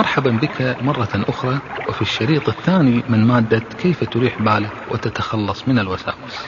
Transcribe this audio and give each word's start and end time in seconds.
مرحبا 0.00 0.30
بك 0.30 0.76
مرة 0.82 1.08
أخرى 1.14 1.58
وفي 1.88 2.02
الشريط 2.02 2.48
الثاني 2.48 3.04
من 3.08 3.24
مادة 3.24 3.62
كيف 3.78 4.04
تريح 4.04 4.38
بالك 4.38 4.72
وتتخلص 4.90 5.68
من 5.68 5.78
الوساوس. 5.78 6.46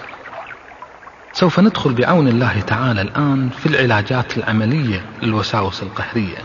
سوف 1.33 1.61
ندخل 1.61 1.93
بعون 1.93 2.29
الله 2.29 2.61
تعالى 2.61 3.03
الآن 3.03 3.49
في 3.49 3.67
العلاجات 3.67 4.39
العملية 4.39 5.05
للوساوس 5.23 5.83
القهرية. 5.83 6.39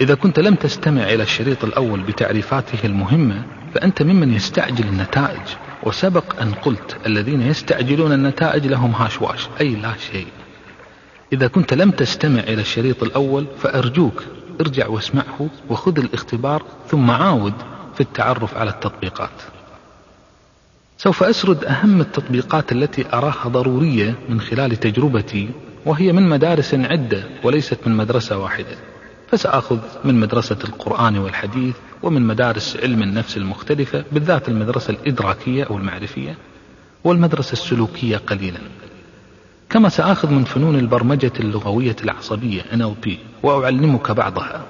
إذا 0.00 0.14
كنت 0.14 0.40
لم 0.40 0.54
تستمع 0.54 1.02
إلى 1.02 1.22
الشريط 1.22 1.64
الأول 1.64 2.00
بتعريفاته 2.00 2.86
المهمة 2.86 3.42
فأنت 3.74 4.02
ممن 4.02 4.34
يستعجل 4.34 4.88
النتائج. 4.88 5.56
وسبق 5.82 6.40
أن 6.40 6.52
قلت 6.54 6.96
الذين 7.06 7.42
يستعجلون 7.42 8.12
النتائج 8.12 8.66
لهم 8.66 8.90
هاشواش 8.90 9.48
أي 9.60 9.68
لا 9.68 9.94
شيء. 10.12 10.26
إذا 11.32 11.46
كنت 11.46 11.74
لم 11.74 11.90
تستمع 11.90 12.40
إلى 12.40 12.60
الشريط 12.60 13.02
الأول 13.02 13.46
فأرجوك 13.58 14.24
ارجع 14.60 14.86
واسمعه 14.86 15.48
وخذ 15.68 15.98
الاختبار 15.98 16.62
ثم 16.88 17.10
عاود 17.10 17.54
في 17.94 18.00
التعرف 18.00 18.56
على 18.56 18.70
التطبيقات. 18.70 19.42
سوف 20.98 21.22
أسرد 21.22 21.64
أهم 21.64 22.00
التطبيقات 22.00 22.72
التي 22.72 23.06
أراها 23.12 23.48
ضرورية 23.48 24.14
من 24.28 24.40
خلال 24.40 24.76
تجربتي 24.76 25.50
وهي 25.86 26.12
من 26.12 26.28
مدارس 26.28 26.74
عدة 26.74 27.24
وليست 27.44 27.78
من 27.86 27.96
مدرسة 27.96 28.38
واحدة. 28.38 28.76
فسأخذ 29.30 29.78
من 30.04 30.20
مدرسة 30.20 30.58
القرآن 30.64 31.18
والحديث 31.18 31.76
ومن 32.02 32.22
مدارس 32.22 32.76
علم 32.76 33.02
النفس 33.02 33.36
المختلفة 33.36 34.04
بالذات 34.12 34.48
المدرسة 34.48 34.90
الإدراكية 34.90 35.64
أو 35.64 35.78
المعرفية 35.78 36.36
والمدرسة 37.04 37.52
السلوكية 37.52 38.16
قليلا. 38.16 38.60
كما 39.70 39.88
سآخذ 39.88 40.30
من 40.30 40.44
فنون 40.44 40.78
البرمجة 40.78 41.32
اللغوية 41.40 41.96
العصبية 42.04 42.62
NLP 42.62 43.10
وأعلمك 43.42 44.10
بعضها 44.10 44.66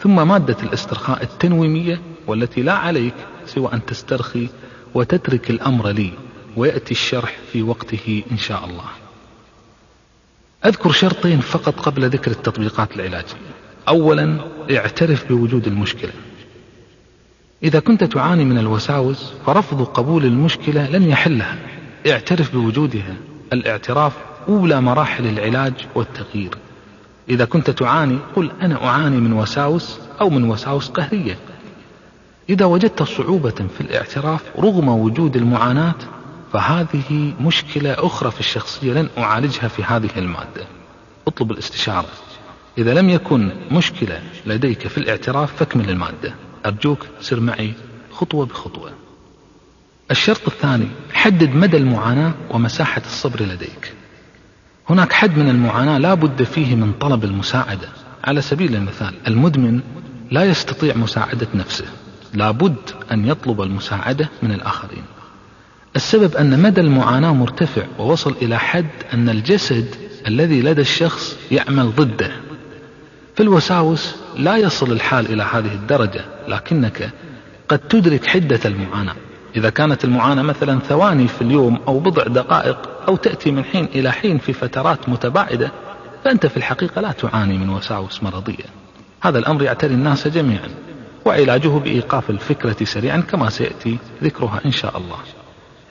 ثم 0.00 0.28
مادة 0.28 0.56
الاسترخاء 0.62 1.22
التنويمية 1.22 2.00
والتي 2.26 2.62
لا 2.62 2.72
عليك 2.72 3.14
سوى 3.46 3.72
أن 3.72 3.84
تسترخي 3.84 4.48
وتترك 4.94 5.50
الأمر 5.50 5.88
لي 5.88 6.10
ويأتي 6.56 6.90
الشرح 6.90 7.36
في 7.52 7.62
وقته 7.62 8.22
إن 8.32 8.36
شاء 8.38 8.64
الله. 8.64 8.84
أذكر 10.66 10.92
شرطين 10.92 11.40
فقط 11.40 11.80
قبل 11.80 12.08
ذكر 12.08 12.30
التطبيقات 12.30 12.96
العلاجية. 12.96 13.36
أولا 13.88 14.38
اعترف 14.70 15.28
بوجود 15.28 15.66
المشكلة. 15.66 16.12
إذا 17.62 17.80
كنت 17.80 18.04
تعاني 18.04 18.44
من 18.44 18.58
الوساوس 18.58 19.32
فرفض 19.46 19.84
قبول 19.84 20.24
المشكلة 20.24 20.90
لن 20.90 21.08
يحلها. 21.08 21.58
اعترف 22.06 22.52
بوجودها. 22.52 23.16
الاعتراف 23.52 24.12
أولى 24.48 24.80
مراحل 24.80 25.26
العلاج 25.26 25.72
والتغيير. 25.94 26.58
إذا 27.28 27.44
كنت 27.44 27.70
تعاني 27.70 28.18
قل 28.36 28.50
أنا 28.62 28.84
أعاني 28.84 29.16
من 29.16 29.32
وساوس 29.32 29.98
أو 30.20 30.30
من 30.30 30.50
وساوس 30.50 30.88
قهرية. 30.88 31.38
إذا 32.48 32.64
وجدت 32.64 33.02
صعوبة 33.02 33.50
في 33.50 33.80
الاعتراف 33.80 34.42
رغم 34.58 34.88
وجود 34.88 35.36
المعاناة 35.36 35.94
فهذه 36.52 37.34
مشكلة 37.40 37.92
أخرى 37.98 38.30
في 38.30 38.40
الشخصية 38.40 38.92
لن 38.92 39.08
أعالجها 39.18 39.68
في 39.68 39.82
هذه 39.82 40.10
المادة. 40.16 40.66
اطلب 41.26 41.50
الاستشارة. 41.50 42.08
إذا 42.78 42.94
لم 42.94 43.10
يكن 43.10 43.52
مشكلة 43.70 44.22
لديك 44.46 44.88
في 44.88 44.98
الاعتراف 44.98 45.56
فاكمل 45.56 45.90
المادة. 45.90 46.34
أرجوك 46.66 47.06
سر 47.20 47.40
معي 47.40 47.72
خطوة 48.10 48.46
بخطوة. 48.46 48.90
الشرط 50.10 50.48
الثاني 50.48 50.88
حدد 51.12 51.54
مدى 51.54 51.76
المعاناة 51.76 52.34
ومساحة 52.50 53.02
الصبر 53.06 53.42
لديك. 53.42 53.93
هناك 54.90 55.12
حد 55.12 55.38
من 55.38 55.48
المعاناة 55.48 55.98
لا 55.98 56.14
بد 56.14 56.42
فيه 56.42 56.74
من 56.74 56.92
طلب 56.92 57.24
المساعدة. 57.24 57.88
على 58.24 58.40
سبيل 58.42 58.76
المثال 58.76 59.14
المدمن 59.26 59.80
لا 60.30 60.44
يستطيع 60.44 60.96
مساعدة 60.96 61.46
نفسه. 61.54 61.84
لا 62.34 62.50
بد 62.50 62.76
أن 63.12 63.28
يطلب 63.28 63.62
المساعدة 63.62 64.28
من 64.42 64.52
الآخرين. 64.52 65.02
السبب 65.96 66.36
أن 66.36 66.62
مدى 66.62 66.80
المعاناة 66.80 67.32
مرتفع 67.32 67.82
ووصل 67.98 68.34
إلى 68.42 68.58
حد 68.58 68.90
أن 69.14 69.28
الجسد 69.28 69.94
الذي 70.26 70.62
لدى 70.62 70.80
الشخص 70.80 71.36
يعمل 71.50 71.90
ضده. 71.96 72.30
في 73.34 73.42
الوساوس 73.42 74.14
لا 74.36 74.56
يصل 74.56 74.92
الحال 74.92 75.32
إلى 75.32 75.42
هذه 75.42 75.74
الدرجة 75.74 76.24
لكنك 76.48 77.10
قد 77.68 77.78
تدرك 77.78 78.26
حدة 78.26 78.60
المعاناة. 78.64 79.16
إذا 79.56 79.70
كانت 79.70 80.04
المعاناة 80.04 80.42
مثلا 80.42 80.78
ثواني 80.78 81.28
في 81.28 81.42
اليوم 81.42 81.78
أو 81.88 81.98
بضع 81.98 82.22
دقائق 82.22 82.78
أو 83.08 83.16
تأتي 83.16 83.50
من 83.50 83.64
حين 83.64 83.84
إلى 83.84 84.12
حين 84.12 84.38
في 84.38 84.52
فترات 84.52 85.08
متباعدة 85.08 85.72
فأنت 86.24 86.46
في 86.46 86.56
الحقيقة 86.56 87.00
لا 87.00 87.12
تعاني 87.12 87.58
من 87.58 87.70
وساوس 87.70 88.22
مرضية. 88.22 88.64
هذا 89.20 89.38
الأمر 89.38 89.62
يعتري 89.62 89.94
الناس 89.94 90.28
جميعا 90.28 90.68
وعلاجه 91.24 91.68
بإيقاف 91.68 92.30
الفكرة 92.30 92.84
سريعا 92.84 93.20
كما 93.20 93.50
سيأتي 93.50 93.98
ذكرها 94.22 94.60
إن 94.66 94.70
شاء 94.72 94.98
الله. 94.98 95.16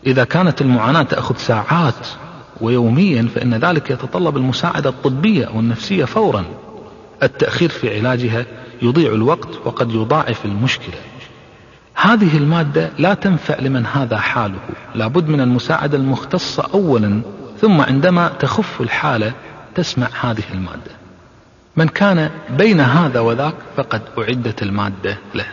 إذا 0.07 0.23
كانت 0.23 0.61
المعاناة 0.61 1.03
تأخذ 1.03 1.35
ساعات 1.35 2.07
ويوميا 2.61 3.27
فإن 3.35 3.53
ذلك 3.53 3.89
يتطلب 3.89 4.37
المساعدة 4.37 4.89
الطبية 4.89 5.49
والنفسية 5.53 6.05
فورا. 6.05 6.45
التأخير 7.23 7.69
في 7.69 7.97
علاجها 7.99 8.45
يضيع 8.81 9.11
الوقت 9.11 9.49
وقد 9.65 9.91
يضاعف 9.91 10.45
المشكلة. 10.45 10.97
هذه 11.95 12.37
المادة 12.37 12.91
لا 12.99 13.13
تنفع 13.13 13.59
لمن 13.59 13.85
هذا 13.85 14.17
حاله. 14.17 14.59
لابد 14.95 15.27
من 15.27 15.41
المساعدة 15.41 15.97
المختصة 15.97 16.67
أولا 16.73 17.21
ثم 17.61 17.81
عندما 17.81 18.27
تخف 18.27 18.81
الحالة 18.81 19.33
تسمع 19.75 20.07
هذه 20.21 20.43
المادة. 20.53 20.91
من 21.77 21.87
كان 21.87 22.29
بين 22.57 22.79
هذا 22.79 23.19
وذاك 23.19 23.55
فقد 23.77 24.01
أعدت 24.17 24.63
المادة 24.63 25.17
له. 25.35 25.45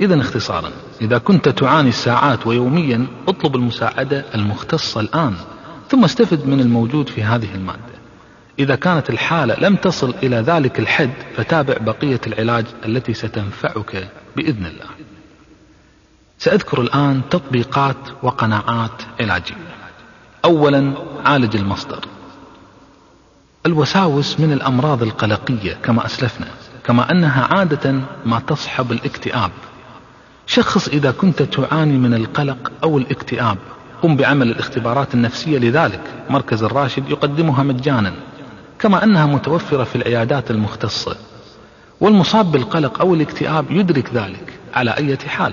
إذا 0.00 0.20
اختصارا 0.20 0.70
إذا 1.00 1.18
كنت 1.18 1.48
تعاني 1.48 1.92
ساعات 1.92 2.46
ويوميا 2.46 3.06
اطلب 3.28 3.56
المساعدة 3.56 4.24
المختصة 4.34 5.00
الآن 5.00 5.34
ثم 5.88 6.04
استفد 6.04 6.46
من 6.46 6.60
الموجود 6.60 7.08
في 7.08 7.22
هذه 7.22 7.54
المادة. 7.54 8.00
إذا 8.58 8.74
كانت 8.74 9.10
الحالة 9.10 9.54
لم 9.54 9.76
تصل 9.76 10.14
إلى 10.22 10.36
ذلك 10.36 10.78
الحد 10.78 11.10
فتابع 11.36 11.74
بقية 11.80 12.20
العلاج 12.26 12.64
التي 12.86 13.14
ستنفعك 13.14 14.08
بإذن 14.36 14.66
الله. 14.66 14.99
سأذكر 16.40 16.80
الآن 16.80 17.22
تطبيقات 17.30 17.96
وقناعات 18.22 19.02
علاجية 19.20 19.54
أولا 20.44 20.92
عالج 21.24 21.56
المصدر. 21.56 22.04
الوساوس 23.66 24.40
من 24.40 24.52
الأمراض 24.52 25.02
القلقية 25.02 25.72
كما 25.72 26.06
أسلفنا 26.06 26.46
كما 26.84 27.10
أنها 27.10 27.44
عادة 27.54 28.00
ما 28.26 28.38
تصحب 28.38 28.92
الاكتئاب. 28.92 29.50
شخص 30.46 30.88
إذا 30.88 31.10
كنت 31.10 31.42
تعاني 31.42 31.98
من 31.98 32.14
القلق 32.14 32.72
أو 32.82 32.98
الاكتئاب 32.98 33.58
قم 34.02 34.16
بعمل 34.16 34.50
الاختبارات 34.50 35.14
النفسية 35.14 35.58
لذلك. 35.58 36.02
مركز 36.30 36.62
الراشد 36.62 37.10
يقدمها 37.10 37.62
مجانا 37.62 38.12
كما 38.78 39.04
أنها 39.04 39.26
متوفرة 39.26 39.84
في 39.84 39.96
العيادات 39.96 40.50
المختصة. 40.50 41.16
والمصاب 42.00 42.52
بالقلق 42.52 43.00
أو 43.00 43.14
الاكتئاب 43.14 43.70
يدرك 43.70 44.14
ذلك 44.14 44.58
على 44.74 44.90
أي 44.90 45.16
حال. 45.16 45.52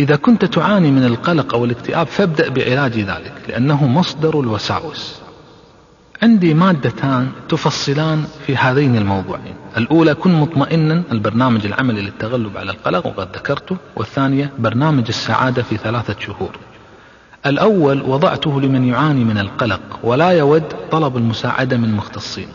إذا 0.00 0.16
كنت 0.16 0.44
تعاني 0.44 0.90
من 0.90 1.04
القلق 1.04 1.54
أو 1.54 1.64
الاكتئاب 1.64 2.06
فابدأ 2.06 2.48
بعلاج 2.48 2.98
ذلك 2.98 3.32
لأنه 3.48 3.86
مصدر 3.86 4.40
الوساوس. 4.40 5.20
عندي 6.22 6.54
مادتان 6.54 7.30
تفصلان 7.48 8.24
في 8.46 8.56
هذين 8.56 8.96
الموضوعين. 8.96 9.54
الأولى 9.76 10.14
كن 10.14 10.32
مطمئنا 10.32 11.02
البرنامج 11.12 11.66
العملي 11.66 12.00
للتغلب 12.02 12.56
على 12.56 12.70
القلق 12.70 13.06
وقد 13.06 13.36
ذكرته. 13.36 13.76
والثانية 13.96 14.52
برنامج 14.58 15.04
السعادة 15.08 15.62
في 15.62 15.76
ثلاثة 15.76 16.16
شهور. 16.20 16.58
الأول 17.46 18.02
وضعته 18.02 18.60
لمن 18.60 18.84
يعاني 18.84 19.24
من 19.24 19.38
القلق 19.38 19.80
ولا 20.02 20.30
يود 20.30 20.64
طلب 20.90 21.16
المساعدة 21.16 21.76
من 21.76 21.94
مختصين. 21.94 22.48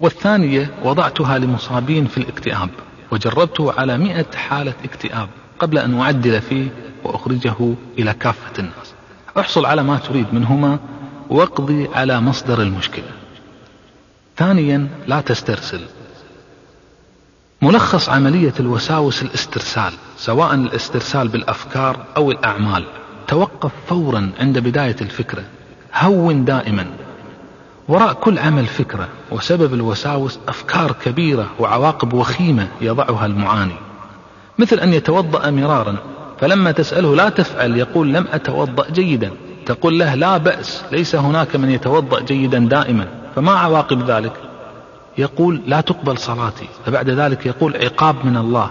والثانية 0.00 0.70
وضعتها 0.84 1.38
لمصابين 1.38 2.06
في 2.06 2.18
الاكتئاب 2.18 2.70
وجربته 3.10 3.72
على 3.72 3.98
مئة 3.98 4.36
حالة 4.36 4.74
اكتئاب. 4.84 5.28
قبل 5.58 5.78
أن 5.78 6.00
أعدل 6.00 6.40
فيه 6.40 6.68
وأخرجه 7.04 7.74
إلى 7.98 8.12
كافة 8.12 8.58
الناس. 8.58 8.94
أحصل 9.38 9.66
على 9.66 9.82
ما 9.82 9.98
تريد 9.98 10.26
منهما 10.32 10.78
وأقضي 11.30 11.88
على 11.94 12.20
مصدر 12.20 12.62
المشكلة. 12.62 13.10
ثانيا 14.36 14.88
لا 15.06 15.20
تسترسل. 15.20 15.80
ملخص 17.62 18.08
عملية 18.08 18.54
الوساوس 18.60 19.22
الاسترسال 19.22 19.92
سواء 20.16 20.54
الاسترسال 20.54 21.28
بالأفكار 21.28 22.04
أو 22.16 22.30
الأعمال. 22.30 22.84
توقف 23.28 23.72
فورا 23.86 24.30
عند 24.40 24.58
بداية 24.58 24.96
الفكرة. 25.00 25.44
هون 25.94 26.44
دائما. 26.44 26.86
وراء 27.88 28.12
كل 28.12 28.38
عمل 28.38 28.66
فكرة 28.66 29.08
وسبب 29.30 29.74
الوساوس 29.74 30.38
أفكار 30.48 30.92
كبيرة 30.92 31.50
وعواقب 31.58 32.12
وخيمة 32.12 32.68
يضعها 32.80 33.26
المعاني. 33.26 33.85
مثل 34.58 34.78
أن 34.78 34.92
يتوضأ 34.92 35.50
مرارا 35.50 35.96
فلما 36.40 36.72
تسأله 36.72 37.16
لا 37.16 37.28
تفعل 37.28 37.76
يقول 37.76 38.14
لم 38.14 38.26
أتوضأ 38.32 38.90
جيدا. 38.90 39.30
تقول 39.66 39.98
له 39.98 40.14
لا 40.14 40.36
بأس 40.36 40.84
ليس 40.92 41.14
هناك 41.14 41.56
من 41.56 41.70
يتوضأ 41.70 42.20
جيدا 42.20 42.58
دائما. 42.58 43.06
فما 43.36 43.52
عواقب 43.52 44.10
ذلك؟ 44.10 44.32
يقول 45.18 45.62
لا 45.66 45.80
تقبل 45.80 46.18
صلاتي. 46.18 46.68
فبعد 46.86 47.10
ذلك 47.10 47.46
يقول 47.46 47.76
عقاب 47.76 48.26
من 48.26 48.36
الله. 48.36 48.70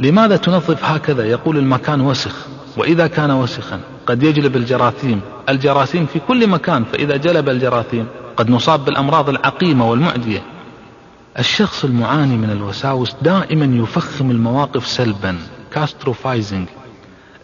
لماذا 0.00 0.36
تنظف 0.36 0.84
هكذا؟ 0.84 1.24
يقول 1.24 1.56
المكان 1.56 2.00
وسخ. 2.00 2.46
وإذا 2.76 3.06
كان 3.06 3.30
وسخا 3.30 3.80
قد 4.06 4.22
يجلب 4.22 4.56
الجراثيم. 4.56 5.20
الجراثيم 5.48 6.06
في 6.06 6.18
كل 6.28 6.46
مكان 6.46 6.84
فإذا 6.84 7.16
جلب 7.16 7.48
الجراثيم 7.48 8.06
قد 8.36 8.50
نصاب 8.50 8.84
بالأمراض 8.84 9.28
العقيمة 9.28 9.90
والمعدية. 9.90 10.42
الشخص 11.38 11.84
المعاني 11.84 12.36
من 12.36 12.50
الوساوس 12.50 13.16
دائما 13.22 13.82
يفخم 13.82 14.30
المواقف 14.30 14.86
سلبا 14.86 15.38
كاستروفايزنج 15.72 16.68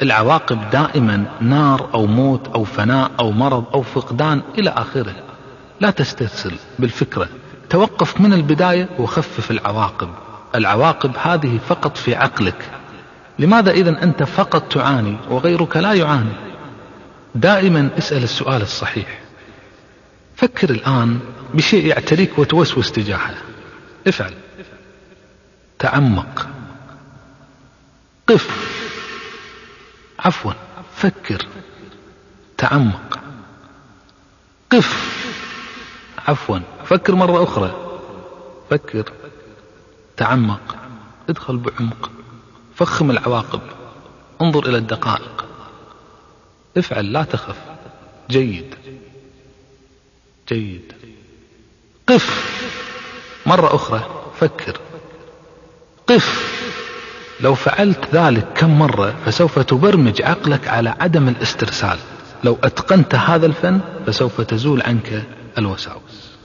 العواقب 0.03 0.71
دائما 0.71 1.25
نار 1.41 1.91
أو 1.95 2.07
موت 2.07 2.49
أو 2.49 2.65
فناء 2.65 3.11
أو 3.21 3.33
مرض 3.33 3.65
أو 3.75 3.83
فقدان 3.83 4.43
إلى 4.59 4.71
آخره. 4.71 5.15
لا 5.81 5.91
تسترسل 5.91 6.53
بالفكرة. 6.79 7.29
توقف 7.71 8.21
من 8.21 8.33
البداية 8.33 8.89
وخفف 8.99 9.51
العواقب. 9.51 10.09
العواقب 10.55 11.13
هذه 11.23 11.59
فقط 11.69 11.97
في 11.97 12.15
عقلك. 12.15 12.71
لماذا 13.39 13.71
إذا 13.71 14.03
أنت 14.03 14.23
فقط 14.23 14.73
تعاني 14.73 15.17
وغيرك 15.31 15.77
لا 15.77 15.93
يعاني؟ 15.93 16.33
دائما 17.35 17.91
اسأل 17.99 18.23
السؤال 18.23 18.63
الصحيح. 18.63 19.21
فكر 20.37 20.71
الآن 20.71 21.19
بشيء 21.55 21.87
يعتريك 21.87 22.39
وتوسوس 22.39 22.93
تجاهه. 22.93 23.35
افعل. 24.07 24.35
تعمق. 25.79 26.49
قف. 28.27 28.49
عفوا. 30.19 30.53
فكر. 30.97 31.47
تعمق. 32.59 33.21
قف. 34.71 35.17
عفوا. 36.29 36.59
فكر 36.85 37.15
مرة 37.15 37.43
أخرى. 37.43 38.01
فكر. 38.71 39.13
تعمق. 40.17 40.77
ادخل 41.29 41.57
بعمق. 41.57 42.11
فخم 42.75 43.11
العواقب. 43.11 43.61
انظر 44.43 44.69
إلى 44.69 44.79
الدقائق. 44.79 45.47
افعل. 46.77 47.13
لا 47.13 47.25
تخف. 47.25 47.57
جيد. 48.31 48.75
جيد. 50.49 50.93
قف. 52.09 52.56
مرة 53.47 53.75
أخرى 53.75 54.01
فكر. 54.41 54.81
قف. 56.07 56.57
لو 57.41 57.55
فعلت 57.55 58.05
ذلك 58.13 58.47
كم 58.55 58.79
مرة 58.79 59.15
فسوف 59.27 59.59
تبرمج 59.59 60.23
عقلك 60.23 60.69
على 60.69 60.95
عدم 61.01 61.29
الاسترسال. 61.29 61.99
لو 62.45 62.59
أتقنت 62.65 63.15
هذا 63.15 63.47
الفن 63.47 63.81
فسوف 64.07 64.41
تزول 64.41 64.83
عنك 64.83 65.23
الوساوس. 65.59 66.37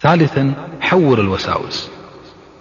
ثالثا 0.00 0.54
حور 0.80 1.20
الوساوس. 1.20 1.88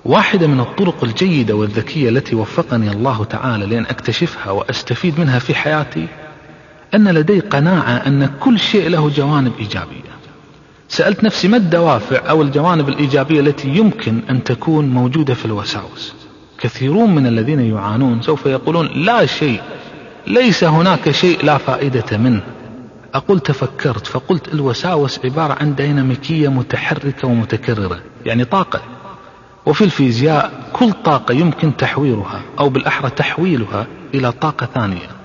واحدة 0.05 0.47
من 0.47 0.59
الطرق 0.59 1.03
الجيدة 1.03 1.55
والذكية 1.55 2.09
التي 2.09 2.35
وفقني 2.35 2.91
الله 2.91 3.23
تعالى 3.23 3.65
لأن 3.65 3.85
أكتشفها 3.85 4.51
وأستفيد 4.51 5.19
منها 5.19 5.39
في 5.39 5.55
حياتي 5.55 6.07
أن 6.93 7.07
لدي 7.07 7.39
قناعة 7.39 8.07
أن 8.07 8.29
كل 8.39 8.59
شيء 8.59 8.89
له 8.89 9.09
جوانب 9.09 9.53
إيجابية. 9.59 10.12
سألت 10.87 11.23
نفسي 11.23 11.47
ما 11.47 11.57
الدوافع 11.57 12.29
أو 12.29 12.41
الجوانب 12.41 12.89
الإيجابية 12.89 13.39
التي 13.39 13.69
يمكن 13.69 14.21
أن 14.29 14.43
تكون 14.43 14.89
موجودة 14.89 15.33
في 15.33 15.45
الوساوس؟ 15.45 16.13
كثيرون 16.57 17.15
من 17.15 17.27
الذين 17.27 17.59
يعانون 17.59 18.21
سوف 18.21 18.45
يقولون 18.45 18.87
لا 18.87 19.25
شيء 19.25 19.61
ليس 20.27 20.63
هناك 20.63 21.11
شيء 21.11 21.45
لا 21.45 21.57
فائدة 21.57 22.17
منه. 22.17 22.41
أقول 23.13 23.39
تفكرت 23.39 24.07
فقلت 24.07 24.53
الوساوس 24.53 25.19
عبارة 25.25 25.53
عن 25.53 25.75
ديناميكية 25.75 26.47
متحركة 26.47 27.27
ومتكررة 27.27 27.99
يعني 28.25 28.45
طاقة. 28.45 28.81
وفي 29.65 29.83
الفيزياء 29.83 30.69
كل 30.73 30.91
طاقة 30.91 31.33
يمكن 31.33 31.77
تحويرها 31.77 32.41
أو 32.59 32.69
بالأحرى 32.69 33.09
تحويلها 33.09 33.87
إلى 34.13 34.31
طاقة 34.31 34.65
ثانية. 34.65 35.22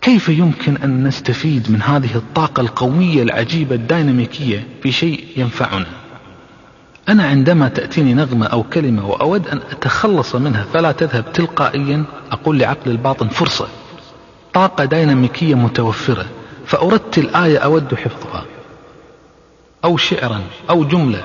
كيف 0.00 0.28
يمكن 0.28 0.76
أن 0.76 1.04
نستفيد 1.06 1.70
من 1.70 1.82
هذه 1.82 2.14
الطاقة 2.14 2.60
القوية 2.60 3.22
العجيبة 3.22 3.74
الديناميكية 3.74 4.66
في 4.82 4.92
شيء 4.92 5.24
ينفعنا؟ 5.36 5.86
أنا 7.08 7.24
عندما 7.24 7.68
تأتيني 7.68 8.14
نغمة 8.14 8.46
أو 8.46 8.62
كلمة 8.62 9.08
وأود 9.08 9.48
أن 9.48 9.60
أتخلص 9.70 10.34
منها 10.34 10.64
فلا 10.72 10.92
تذهب 10.92 11.32
تلقائيا 11.32 12.04
أقول 12.32 12.58
لعقل 12.58 12.90
الباطن 12.90 13.28
فرصة 13.28 13.68
طاقة 14.54 14.84
ديناميكية 14.84 15.54
متوفرة 15.54 16.26
فأردت 16.66 17.18
آية 17.18 17.58
أود 17.58 17.94
حفظها. 17.94 18.44
أو 19.84 19.96
شعرا 19.96 20.40
أو 20.70 20.84
جملة 20.84 21.24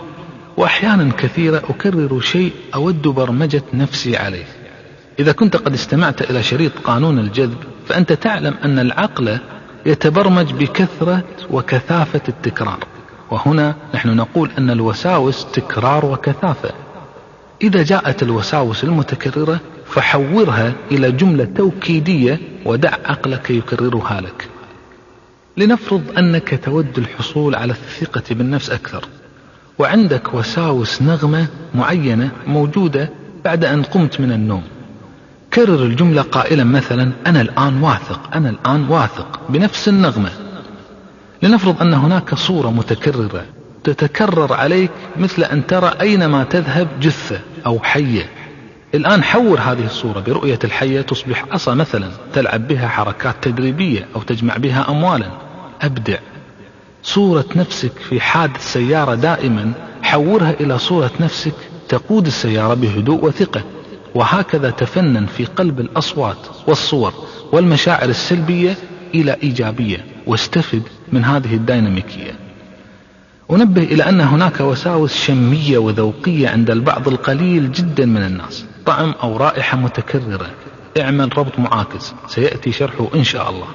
وأحيانا 0.58 1.12
كثيرة 1.18 1.58
أكرر 1.58 2.22
شيء 2.22 2.52
أود 2.76 3.02
برمجة 3.02 3.64
نفسي 3.74 4.18
عليه. 4.18 4.46
إذا 5.20 5.32
كنت 5.32 5.58
قد 5.58 5.74
استمعت 5.74 6.22
إلى 6.22 6.44
شريط 6.44 6.72
قانون 6.84 7.20
الجذب 7.20 7.58
فأنت 7.88 8.14
تعلم 8.14 8.56
أن 8.64 8.80
العقل 8.80 9.40
يتبرمج 9.86 10.54
بكثرة 10.54 11.24
وكثافة 11.52 12.22
التكرار. 12.30 12.80
وهنا 13.32 13.76
نحن 13.94 14.16
نقول 14.16 14.52
أن 14.58 14.70
الوساوس 14.70 15.46
تكرار 15.46 16.06
وكثافة. 16.06 16.72
إذا 17.62 17.84
جاءت 17.84 18.24
الوساوس 18.24 18.84
المتكررة 18.84 19.60
فحورها 19.86 20.74
إلى 20.92 21.12
جملة 21.12 21.46
توكيدية 21.46 22.40
ودع 22.66 22.94
عقلك 23.06 23.50
يكررها 23.50 24.22
لك. 24.22 24.50
لنفرض 25.58 26.04
أنك 26.18 26.60
تود 26.66 26.98
الحصول 26.98 27.56
على 27.56 27.72
الثقة 27.72 28.36
بالنفس 28.36 28.70
أكثر. 28.70 29.06
وعندك 29.80 30.34
وساوس 30.34 31.02
نغمة 31.02 31.48
معينة 31.76 32.32
موجودة 32.48 33.10
بعد 33.46 33.66
أن 33.66 33.84
قمت 33.84 34.22
من 34.22 34.32
النوم. 34.32 34.64
كرر 35.56 35.84
الجملة 35.84 36.22
قائلا 36.22 36.64
مثلا 36.64 37.12
أنا 37.28 37.42
الآن 37.42 37.84
واثق 37.84 38.36
أنا 38.36 38.50
الآن 38.50 38.90
واثق 38.90 39.40
بنفس 39.50 39.88
النغمة. 39.88 40.30
لنفرض 41.44 41.82
أن 41.82 41.94
هناك 41.94 42.36
صورة 42.36 42.72
متكررة 42.72 43.46
تتكرر 43.84 44.54
عليك 44.54 44.92
مثل 45.18 45.44
أن 45.44 45.68
ترى 45.68 45.94
أينما 46.02 46.44
تذهب 46.44 46.88
جثة 47.02 47.40
أو 47.66 47.80
حية. 47.80 48.30
الآن 48.96 49.24
حور 49.24 49.60
هذه 49.60 49.86
الصورة 49.86 50.20
برؤية 50.20 50.60
الحية 50.64 51.02
تصبح 51.02 51.46
عصا 51.52 51.74
مثلا 51.74 52.10
تلعب 52.34 52.68
بها 52.68 52.88
حركات 52.88 53.36
تدريبية 53.42 54.08
أو 54.16 54.22
تجمع 54.22 54.58
بها 54.58 54.90
أموالا. 54.90 55.28
أبدع. 55.82 56.18
صورة 57.04 57.46
نفسك 57.56 57.92
في 58.10 58.22
حادث 58.22 58.74
سيارة 58.74 59.16
دائما 59.16 59.72
حورها 60.04 60.52
إلى 60.60 60.78
صورة 60.80 61.12
نفسك 61.20 61.56
تقود 61.90 62.26
السيارة 62.26 62.74
بهدوء 62.74 63.26
وثقة. 63.26 63.75
وهكذا 64.16 64.70
تفنن 64.70 65.26
في 65.26 65.46
قلب 65.46 65.80
الأصوات 65.80 66.38
والصور 66.68 67.14
والمشاعر 67.52 68.10
السلبية 68.10 68.78
إلى 69.16 69.38
إيجابية. 69.44 70.06
واستفد 70.28 70.82
من 71.14 71.26
هذه 71.26 71.56
الديناميكية. 71.56 72.32
أنبه 73.52 73.84
إلى 73.84 74.10
أن 74.10 74.22
هناك 74.22 74.60
وساوس 74.60 75.24
شمية 75.24 75.78
وذوقية 75.78 76.50
عند 76.50 76.72
البعض 76.72 77.08
القليل 77.08 77.72
جدا 77.72 78.06
من 78.06 78.24
الناس. 78.24 78.66
طعم 78.86 79.14
أو 79.24 79.38
رائحة 79.38 79.78
متكررة. 79.78 80.50
اعمل 81.00 81.38
ربط 81.38 81.60
معاكس. 81.60 82.14
سيأتي 82.28 82.72
شرحه 82.72 83.08
إن 83.16 83.24
شاء 83.24 83.50
الله. 83.50 83.68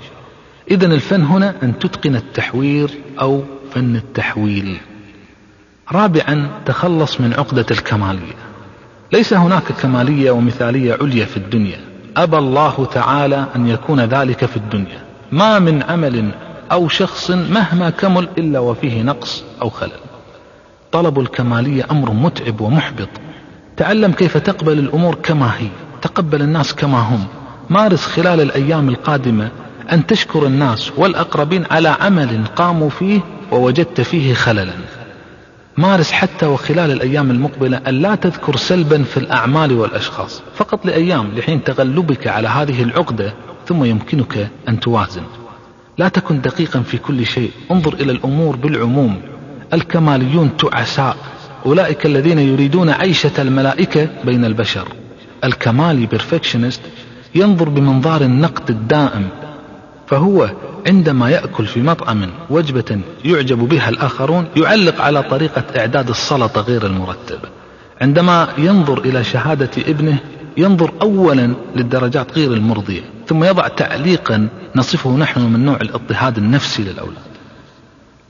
إذا 0.70 0.87
الفن 0.87 1.23
هنا 1.23 1.54
أن 1.62 1.78
تتقن 1.78 2.16
التحوير 2.16 2.90
أو 3.20 3.44
فن 3.75 3.97
التحويل. 3.97 4.76
رابعا 5.92 6.50
تخلص 6.66 7.20
من 7.20 7.35
عقدة 7.35 7.66
الكمالية. 7.70 8.50
ليس 9.12 9.33
هناك 9.33 9.73
كمالية 9.83 10.31
ومثالية 10.31 10.97
عليا 11.00 11.25
في 11.25 11.37
الدنيا. 11.37 11.79
أبى 12.17 12.38
الله 12.38 12.88
تعالى 12.93 13.47
أن 13.57 13.67
يكون 13.67 14.00
ذلك 14.00 14.45
في 14.45 14.57
الدنيا. 14.57 15.02
ما 15.33 15.59
من 15.59 15.83
عمل 15.83 16.31
أو 16.73 16.88
شخص 16.88 17.31
مهما 17.31 17.90
كمل 17.90 18.29
إلا 18.38 18.59
وفيه 18.59 19.02
نقص 19.02 19.45
أو 19.62 19.71
خلل. 19.71 19.90
طلب 20.93 21.21
الكمالية 21.21 21.87
أمر 21.90 22.11
متعب 22.11 22.61
ومحبط. 22.61 23.09
تعلم 23.76 24.12
كيف 24.12 24.37
تقبل 24.37 24.79
الأمور 24.79 25.14
كما 25.14 25.50
هي. 25.59 25.69
تقبل 26.02 26.43
الناس 26.43 26.75
كما 26.75 26.99
هم. 26.99 27.26
مارس 27.71 28.07
خلال 28.07 28.40
الأيام 28.40 28.88
القادمة 28.88 29.49
أن 29.93 30.07
تشكر 30.07 30.47
الناس 30.47 30.93
والأقربين 30.97 31.64
على 31.71 31.88
عمل 31.88 32.45
قاموا 32.57 32.90
فيه 32.90 33.21
ووجدت 33.52 34.00
فيه 34.00 34.35
خللا. 34.35 34.73
مارس 35.80 36.12
حتى 36.12 36.46
وخلال 36.46 36.90
الأيام 36.90 37.30
المقبلة 37.30 37.76
أن 37.76 37.94
لا 37.94 38.14
تذكر 38.14 38.56
سلبا 38.56 39.02
في 39.02 39.16
الأعمال 39.16 39.72
والأشخاص 39.72 40.42
فقط 40.54 40.87
لأيام 40.87 41.32
لحين 41.37 41.64
تغلبك 41.64 42.26
على 42.26 42.49
هذه 42.49 42.82
العقدة 42.82 43.34
ثم 43.66 43.84
يمكنك 43.84 44.49
أن 44.68 44.80
توازن. 44.80 45.22
لا 45.99 46.08
تكن 46.08 46.40
دقيقا 46.40 46.80
في 46.80 46.99
كل 46.99 47.26
شيء 47.26 47.50
انظر 47.70 47.94
إلى 47.94 48.12
الأمور 48.12 48.56
بالعموم. 48.56 49.22
الكماليون 49.72 50.56
تعساء 50.56 51.16
أولئك 51.66 52.06
الذين 52.06 52.38
يريدون 52.38 52.90
عيشة 52.90 53.42
الملائكة 53.42 54.08
بين 54.25 54.44
البشر. 54.44 54.88
الكمالي 55.44 56.06
بيرفكشنست 56.06 56.80
ينظر 57.34 57.68
بمنظار 57.68 58.22
النقد 58.22 58.70
الدائم 58.70 59.28
فهو 60.06 60.50
عندما 60.87 61.30
يأكل 61.30 61.66
في 61.66 61.82
مطعم 61.82 62.26
وجبة 62.50 63.00
يعجب 63.25 63.58
بها 63.58 63.88
الآخرون 63.88 64.46
يعلق 64.56 65.00
على 65.00 65.22
طريقة 65.22 65.64
إعداد 65.76 66.08
السلطة 66.08 66.60
غير 66.60 66.87
المرتبة 66.87 67.49
عندما 68.00 68.49
ينظر 68.58 68.99
إلى 68.99 69.25
شهادة 69.25 69.70
ابنه 69.78 70.18
ينظر 70.56 70.92
أولا 71.02 71.54
للدرجات 71.76 72.38
غير 72.38 72.52
المرضية 72.52 73.02
ثم 73.26 73.44
يضع 73.44 73.68
تعليقا 73.68 74.49
نصفه 74.76 75.16
نحن 75.16 75.40
من 75.40 75.64
نوع 75.64 75.76
الاضطهاد 75.76 76.38
النفسي 76.38 76.82
للأولاد. 76.82 77.30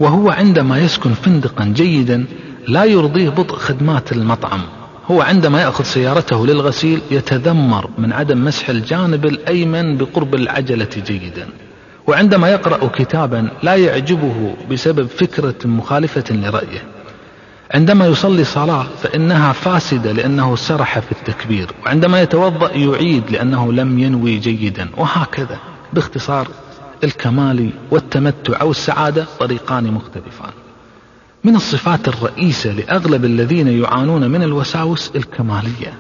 وهو 0.01 0.31
عندما 0.31 0.79
يسكن 0.79 1.13
فندقا 1.13 1.65
جيدا 1.65 2.27
لا 2.69 2.85
يرضيه 2.85 3.29
بطء 3.29 3.57
خدمات 3.57 4.13
المطعم. 4.13 4.61
هو 5.11 5.23
عندما 5.23 5.63
يأخذ 5.63 5.85
سيارته 5.85 6.47
للغسيل 6.47 7.01
يتذمر 7.11 7.91
من 7.99 8.13
عدم 8.13 8.45
مسح 8.45 8.69
الجانب 8.69 9.27
الأيمن 9.27 9.97
بقرب 9.97 10.35
العجلة 10.35 10.89
جيدا. 10.97 11.49
وعندما 12.11 12.49
يقرأ 12.49 12.89
كتابا 12.89 13.49
لا 13.63 13.75
يعجبه 13.75 14.57
بسبب 14.71 15.07
فكرة 15.07 15.55
مخالفة 15.65 16.25
لرأيه. 16.31 16.83
عندما 17.75 18.07
يصلي 18.07 18.45
صلاة 18.45 18.87
فإنها 19.03 19.53
فاسدة 19.53 20.13
لأنه 20.13 20.57
سرح 20.57 20.99
في 20.99 21.13
التكبير 21.13 21.71
وعندما 21.85 22.23
يتوضأ 22.23 22.71
يعيد 22.73 23.31
لأنه 23.31 23.73
لم 23.73 23.99
ينوي 23.99 24.39
جيدا 24.39 24.89
وهكذا 24.97 25.59
باختصار 25.93 26.49
الكمال 27.05 27.71
والتمتع 27.91 28.61
أو 28.61 28.71
السعادة 28.71 29.27
طريقان 29.41 29.85
مختلفان. 29.85 30.53
من 31.45 31.57
الصفات 31.57 32.09
الرئيسة 32.09 32.73
لأغلب 32.73 33.25
الذين 33.25 33.69
يعانون 33.69 34.31
من 34.31 34.43
الوساوس 34.43 35.13
الكمالية. 35.17 35.93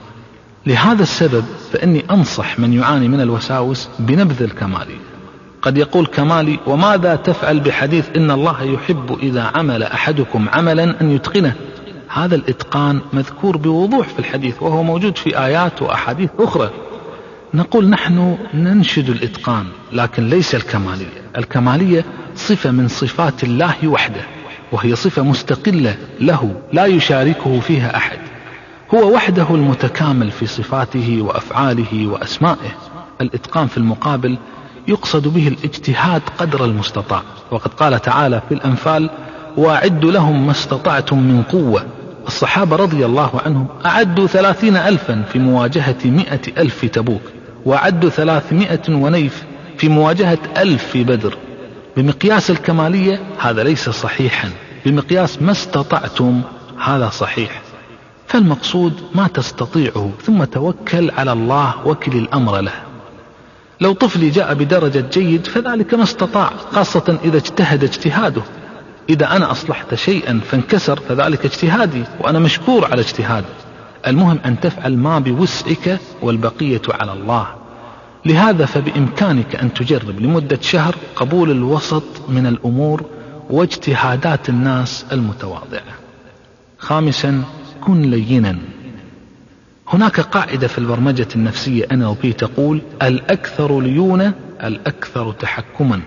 لهذا 0.66 1.02
السبب 1.02 1.44
فإني 1.72 2.04
أنصح 2.10 2.58
من 2.58 2.72
يعاني 2.72 3.08
من 3.08 3.20
الوساوس 3.20 3.88
بنبذ 3.98 4.42
الكمالية 4.42 5.09
قد 5.62 5.78
يقول 5.78 6.06
كمالي 6.06 6.58
وماذا 6.66 7.16
تفعل 7.16 7.60
بحديث 7.60 8.08
إن 8.16 8.30
الله 8.30 8.62
يحب 8.62 9.18
إذا 9.22 9.52
عمل 9.54 9.82
أحدكم 9.82 10.48
عملا 10.48 11.00
أن 11.00 11.10
يتقنه؟ 11.10 11.54
هذا 12.08 12.34
الإتقان 12.34 13.00
مذكور 13.12 13.56
بوضوح 13.56 14.08
في 14.08 14.18
الحديث 14.18 14.62
وهو 14.62 14.82
موجود 14.82 15.18
في 15.18 15.38
آيات 15.38 15.82
وأحاديث 15.82 16.30
أخرى. 16.38 16.70
نقول 17.54 17.88
نحن 17.88 18.38
ننشد 18.54 19.10
الإتقان 19.10 19.66
لكن 19.92 20.28
ليس 20.28 20.54
الكمالية. 20.54 21.22
الكمالية 21.38 22.04
صفة 22.36 22.70
من 22.70 22.88
صفات 22.88 23.44
الله 23.44 23.88
وحده 23.88 24.22
وهي 24.72 24.96
صفة 24.96 25.22
مستقلة 25.22 25.96
له 26.20 26.54
لا 26.72 26.86
يشاركه 26.86 27.60
فيها 27.60 27.96
أحد. 27.96 28.18
هو 28.94 29.14
وحده 29.14 29.46
المتكامل 29.50 30.30
في 30.30 30.46
صفاته 30.46 31.22
وأفعاله 31.22 32.06
وأسمائه. 32.06 32.70
الإتقان 33.20 33.66
في 33.66 33.78
المقابل 33.78 34.38
يقصد 34.88 35.28
به 35.28 35.48
الاجتهاد 35.48 36.22
قدر 36.38 36.64
المستطاع. 36.64 37.22
وقد 37.50 37.74
قال 37.74 38.02
تعالى 38.02 38.42
في 38.48 38.54
الأنفال 38.54 39.10
وأعدوا 39.56 40.12
لهم 40.12 40.46
ما 40.46 40.52
استطعتم 40.52 41.18
من 41.18 41.42
قوة. 41.42 41.86
الصحابة 42.26 42.76
رضي 42.76 43.06
الله 43.06 43.40
عنهم 43.46 43.66
أعدوا 43.86 44.26
ثلاثين 44.26 44.76
ألفا 44.76 45.22
في 45.32 45.38
مواجهة 45.38 45.96
مئة 46.04 46.40
ألف 46.58 46.74
في 46.74 46.88
تبوك 46.88 47.22
وأعدوا 47.64 48.10
ثلاثمائة 48.10 48.82
ونيف 48.88 49.44
في 49.78 49.88
مواجهة 49.88 50.38
ألف 50.56 50.84
في 50.84 51.04
بدر. 51.04 51.36
بمقياس 51.96 52.50
الكمالية 52.50 53.20
هذا 53.38 53.62
ليس 53.62 53.90
صحيحا. 53.90 54.50
بمقياس 54.86 55.42
ما 55.42 55.52
استطعتم 55.52 56.40
هذا 56.84 57.08
صحيح. 57.08 57.62
فالمقصود 58.26 58.92
ما 59.14 59.26
تستطيعه 59.26 60.10
ثم 60.22 60.44
توكل 60.44 61.10
على 61.10 61.32
الله 61.32 61.74
وكل 61.86 62.12
الأمر 62.12 62.60
له. 62.60 62.89
لو 63.80 63.92
طفلي 63.92 64.30
جاء 64.30 64.54
بدرجة 64.54 65.04
جيد 65.12 65.46
فذلك 65.46 65.94
ما 65.94 66.02
استطاع 66.02 66.52
خاصة 66.72 67.18
إذا 67.24 67.36
اجتهد 67.36 67.84
اجتهاده. 67.84 68.42
إذا 69.10 69.36
أنا 69.36 69.50
أصلحت 69.50 69.94
شيئا 69.94 70.40
فانكسر 70.50 71.00
فذلك 71.00 71.44
اجتهادي 71.44 72.04
وأنا 72.20 72.38
مشكور 72.38 72.84
على 72.84 73.00
اجتهادي 73.00 73.46
المهم 74.06 74.38
أن 74.46 74.60
تفعل 74.60 74.96
ما 74.96 75.18
بوسعك 75.18 75.98
والبقية 76.22 76.82
على 76.90 77.12
الله. 77.12 77.46
لهذا 78.26 78.66
فبإمكانك 78.66 79.56
أن 79.56 79.74
تجرب 79.74 80.20
لمدة 80.20 80.58
شهر 80.60 80.94
قبول 81.16 81.50
الوسط 81.50 82.04
من 82.28 82.46
الأمور 82.46 83.04
واجتهادات 83.50 84.48
الناس 84.48 85.06
المتواضعة 85.12 85.82
خامسا 86.78 87.42
كن 87.80 88.02
لينا. 88.02 88.58
هناك 89.92 90.20
قاعدة 90.20 90.66
في 90.68 90.78
البرمجة 90.78 91.28
النفسية 91.36 91.84
NLP 91.84 92.34
تقول 92.38 92.82
الأكثر 93.02 93.80
ليونة 93.80 94.32
الأكثر 94.64 95.32
تحكما. 95.32 96.00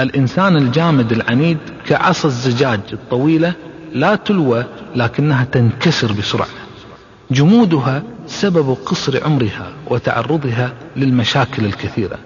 الإنسان 0.00 0.56
الجامد 0.56 1.12
العنيد 1.12 1.58
كعصا 1.86 2.28
الزجاج 2.28 2.80
الطويلة 2.92 3.54
لا 3.92 4.14
تلوى 4.14 4.64
لكنها 4.96 5.44
تنكسر 5.44 6.12
بسرعة. 6.12 6.48
جمودها 7.30 8.02
سبب 8.26 8.76
قصر 8.86 9.24
عمرها 9.24 9.72
وتعرضها 9.86 10.72
للمشاكل 10.96 11.64
الكثيرة. 11.64 12.18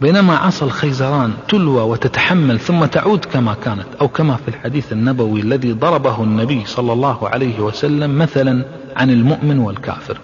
بينما 0.00 0.36
عصا 0.36 0.66
الخيزران 0.66 1.32
تلوى 1.48 1.82
وتتحمل 1.82 2.60
ثم 2.60 2.84
تعود 2.84 3.24
كما 3.24 3.54
كانت 3.64 3.86
أو 4.00 4.08
كما 4.08 4.36
في 4.36 4.48
الحديث 4.48 4.92
النبوي 4.92 5.40
الذي 5.40 5.72
ضربه 5.72 6.22
النبي 6.22 6.62
صلى 6.66 6.92
الله 6.92 7.28
عليه 7.28 7.60
وسلم 7.60 8.18
مثلا 8.18 8.64
عن 8.96 9.10
المؤمن 9.10 9.58
والكافر. 9.58 10.18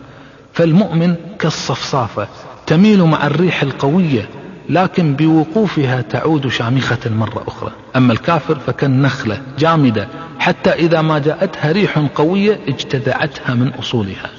فالمؤمن 0.52 1.14
كالصفصافة 1.38 2.28
تميل 2.66 3.02
مع 3.02 3.26
الريح 3.26 3.62
القوية 3.62 4.28
لكن 4.70 5.14
بوقوفها 5.14 6.00
تعود 6.00 6.48
شامخة 6.48 7.10
مرة 7.10 7.42
أخرى. 7.46 7.72
أما 7.96 8.12
الكافر 8.12 8.58
فكالنخلة 8.58 9.42
جامدة 9.58 10.08
حتى 10.38 10.70
إذا 10.70 11.02
ما 11.02 11.18
جاءتها 11.18 11.72
ريح 11.72 11.98
قوية 11.98 12.60
اجتذعتها 12.68 13.54
من 13.54 13.68
أصولها. 13.78 14.30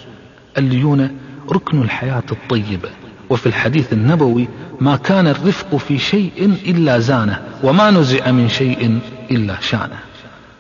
الليونة 0.58 1.12
ركن 1.52 1.82
الحياة 1.82 2.24
الطيبة. 2.32 2.90
وفي 3.34 3.46
الحديث 3.46 3.94
النبوي 3.94 4.48
ما 4.82 4.96
كان 4.96 5.28
الرفق 5.28 5.76
في 5.76 6.00
شيء 6.00 6.58
إلا 6.66 7.00
زانه 7.00 7.42
وما 7.64 7.92
نزع 7.92 8.32
من 8.32 8.50
شيء 8.50 9.00
إلا 9.32 9.60
شانه. 9.62 10.00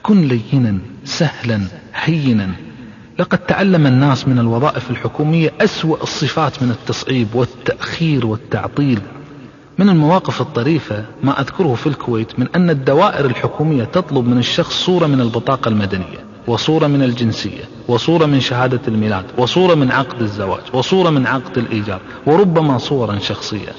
كن 0.04 0.22
لينا 0.22 0.78
سهلا 1.06 1.62
هينا. 1.96 2.50
لقد 3.20 3.38
تعلم 3.38 3.88
الناس 3.88 4.28
من 4.28 4.40
الوظائف 4.40 4.90
الحكومية 4.92 5.54
أسوأ 5.62 6.04
الصفات 6.04 6.64
من 6.64 6.72
التصعيب 6.72 7.28
والتأخير 7.34 8.26
والتعطيل. 8.26 9.00
من 9.78 9.90
المواقف 9.90 10.42
الطريفة 10.42 11.06
ما 11.24 11.42
أذكره 11.42 11.74
في 11.76 11.88
الكويت 11.88 12.40
من 12.40 12.48
أن 12.56 12.70
الدوائر 12.70 13.26
الحكومية 13.26 13.84
تطلب 13.84 14.28
من 14.28 14.38
الشخص 14.38 14.86
صورة 14.86 15.08
من 15.08 15.22
البطاقة 15.22 15.70
المدنية. 15.70 16.33
وصورة 16.48 16.88
من 16.88 17.04
الجنسية 17.04 17.64
وصورة 17.88 18.26
من 18.26 18.40
شهادة 18.40 18.82
الميلاد 18.88 19.26
وصورة 19.38 19.76
من 19.76 19.92
عقد 19.92 20.22
الزواج 20.22 20.62
وصورة 20.74 21.10
من 21.10 21.28
عقد 21.28 21.58
الإيجار 21.58 22.02
وربما 22.26 22.78
صورا 22.78 23.20
شخصية. 23.20 23.74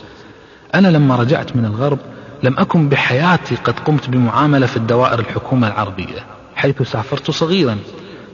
أنا 0.75 0.88
لما 0.88 1.16
رجعت 1.16 1.56
من 1.56 1.64
الغرب 1.64 1.99
لم 2.42 2.59
أكن 2.59 2.88
بحياتي 2.88 3.54
قد 3.54 3.80
قمت 3.80 4.11
بمعاملة 4.11 4.66
في 4.66 4.76
الدوائر 4.76 5.18
الحكومة 5.18 5.66
العربية 5.66 6.26
حيث 6.54 6.83
سافرت 6.83 7.30
صغيرا 7.30 7.78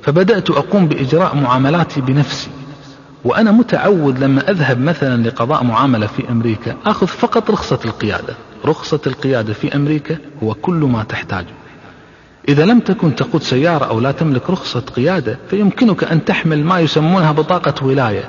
فبدأت 0.02 0.50
أقوم 0.50 0.88
بإجراء 0.88 1.36
معاملاتي 1.36 2.00
بنفسي. 2.00 2.50
وأنا 3.24 3.50
متعود 3.50 4.18
لما 4.18 4.50
أذهب 4.50 4.80
مثلا 4.80 5.28
لقضاء 5.28 5.64
معاملة 5.64 6.06
في 6.06 6.30
أمريكا 6.30 6.76
أخذ 6.86 7.06
فقط 7.06 7.50
رخصة 7.50 7.78
القيادة. 7.84 8.34
رخصة 8.64 9.00
القيادة 9.06 9.52
في 9.52 9.76
أمريكا 9.76 10.18
هو 10.42 10.54
كل 10.54 10.74
ما 10.74 11.02
تحتاجه. 11.02 11.54
إذا 12.48 12.64
لم 12.64 12.80
تكن 12.80 13.14
تقود 13.14 13.42
سيارة 13.42 13.84
أو 13.84 14.00
لا 14.00 14.12
تملك 14.12 14.50
رخصة 14.50 14.80
قيادة 14.80 15.38
فيمكنك 15.50 16.04
أن 16.04 16.24
تحمل 16.24 16.64
ما 16.64 16.80
يسمونها 16.80 17.32
بطاقة 17.32 17.86
ولاية. 17.86 18.24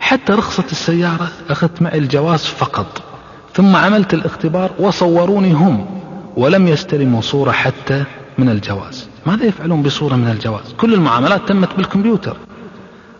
حتى 0.00 0.32
رخصة 0.32 0.64
السيارة 0.72 1.28
أخذت 1.50 1.82
معي 1.82 1.98
الجواز 1.98 2.44
فقط. 2.44 3.02
ثم 3.54 3.76
عملت 3.76 4.14
الاختبار 4.14 4.70
وصوروني 4.78 5.52
هم 5.52 5.86
ولم 6.36 6.68
يستلموا 6.68 7.20
صورة 7.20 7.50
حتى 7.50 8.04
من 8.38 8.48
الجواز. 8.48 9.08
ماذا 9.26 9.44
يفعلون 9.44 9.82
بصورة 9.82 10.14
من 10.14 10.28
الجواز؟ 10.28 10.74
كل 10.78 10.94
المعاملات 10.94 11.48
تمت 11.48 11.74
بالكمبيوتر. 11.76 12.36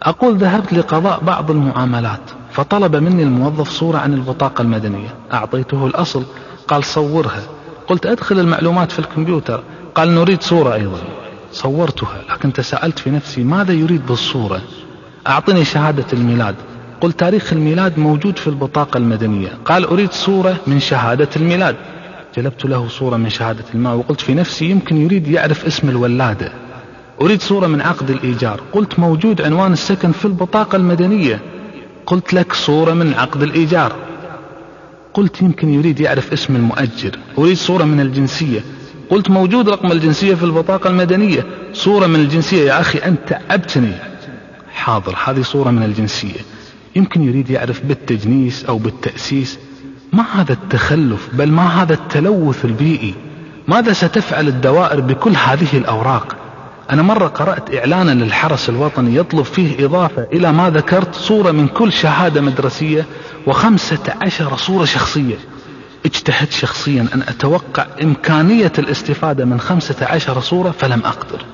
أقول 0.02 0.36
ذهبت 0.36 0.72
لقضاء 0.72 1.20
بعض 1.20 1.50
المعاملات 1.50 2.20
فطلب 2.50 2.96
مني 2.96 3.22
الموظف 3.22 3.70
صورة 3.70 3.98
عن 3.98 4.14
البطاقة 4.14 4.62
المدنية. 4.62 5.14
أعطيته 5.32 5.86
الأصل 5.86 6.24
قال 6.68 6.84
صورها. 6.84 7.42
قلت 7.86 8.06
أدخل 8.06 8.40
المعلومات 8.40 8.92
في 8.92 8.98
الكمبيوتر. 8.98 9.62
قال 9.94 10.14
نريد 10.14 10.42
صورة 10.42 10.74
أيضا. 10.74 10.98
صورتها 11.52 12.22
لكن 12.30 12.52
تساءلت 12.52 12.98
في 12.98 13.10
نفسي 13.10 13.44
ماذا 13.44 13.72
يريد 13.72 14.06
بالصورة؟ 14.06 14.62
أعطني 15.26 15.64
شهادة 15.64 16.06
الميلاد. 16.12 16.54
قلت 17.00 17.20
تاريخ 17.20 17.52
الميلاد 17.52 17.98
موجود 17.98 18.38
في 18.38 18.46
البطاقة 18.46 18.98
المدنية. 18.98 19.48
قال 19.64 19.84
أريد 19.84 20.12
صورة 20.12 20.56
من 20.66 20.80
شهادة 20.80 21.28
الميلاد. 21.36 21.76
جلبت 22.36 22.64
له 22.64 22.88
صورة 22.88 23.16
من 23.16 23.28
شهادة 23.28 23.64
الماء 23.74 23.96
وقلت 23.96 24.20
في 24.20 24.34
نفسي 24.34 24.70
يمكن 24.70 24.96
يريد 24.96 25.28
يعرف 25.28 25.66
اسم 25.66 25.88
الولادة. 25.88 26.52
أريد 27.20 27.42
صورة 27.42 27.66
من 27.66 27.80
عقد 27.80 28.10
الإيجار. 28.10 28.60
قلت 28.72 28.98
موجود 28.98 29.42
عنوان 29.42 29.72
السكن 29.72 30.12
في 30.12 30.24
البطاقة 30.24 30.76
المدنية. 30.76 31.40
قلت 32.06 32.34
لك 32.34 32.52
صورة 32.52 32.92
من 32.92 33.14
عقد 33.14 33.42
الإيجار. 33.42 33.92
قلت 35.14 35.42
يمكن 35.42 35.74
يريد 35.74 36.00
يعرف 36.00 36.32
اسم 36.32 36.56
المؤجر. 36.56 37.18
أريد 37.38 37.56
صورة 37.56 37.84
من 37.84 38.00
الجنسية. 38.00 38.60
قلت 39.14 39.30
موجود 39.30 39.68
رقم 39.68 39.92
الجنسية 39.92 40.34
في 40.34 40.42
البطاقة 40.42 40.90
المدنية. 40.90 41.46
صورة 41.72 42.06
من 42.06 42.20
الجنسية 42.20 42.66
يا 42.66 42.80
أخي 42.80 42.98
أنت 42.98 43.28
تعبتني 43.28 43.92
حاضر 44.74 45.16
هذه 45.24 45.42
صورة 45.42 45.70
من 45.70 45.82
الجنسية. 45.82 46.40
يمكن 46.96 47.22
يريد 47.22 47.50
يعرف 47.50 47.80
بالتجنيس 47.84 48.64
أو 48.64 48.78
بالتأسيس. 48.78 49.58
ما 50.12 50.24
هذا 50.32 50.52
التخلف؟ 50.52 51.28
بل 51.32 51.50
ما 51.50 51.82
هذا 51.82 51.94
التلوث 51.94 52.64
البيئي؟ 52.64 53.14
ماذا 53.68 53.92
ستفعل 53.92 54.48
الدوائر 54.48 55.00
بكل 55.00 55.32
هذه 55.36 55.78
الأوراق؟ 55.78 56.36
أنا 56.90 57.02
مرة 57.02 57.26
قرأت 57.26 57.74
إعلانا 57.74 58.24
للحرس 58.24 58.68
الوطني 58.68 59.16
يطلب 59.16 59.42
فيه 59.44 59.86
إضافة 59.86 60.26
إلى 60.32 60.52
ما 60.52 60.70
ذكرت 60.70 61.14
صورة 61.14 61.50
من 61.50 61.68
كل 61.68 61.92
شهادة 61.92 62.40
مدرسية 62.40 63.06
وخمسة 63.46 64.14
عشر 64.22 64.56
صورة 64.56 64.84
شخصية. 64.84 65.36
اجتهدت 66.06 66.52
شخصيا 66.52 67.06
أن 67.14 67.22
أتوقع 67.22 67.86
إمكانية 68.02 68.72
الاستفادة 68.78 69.44
من 69.44 69.60
خمسة 69.60 70.06
عشر 70.06 70.40
صورة 70.40 70.70
فلم 70.70 71.02
أقدر. 71.04 71.44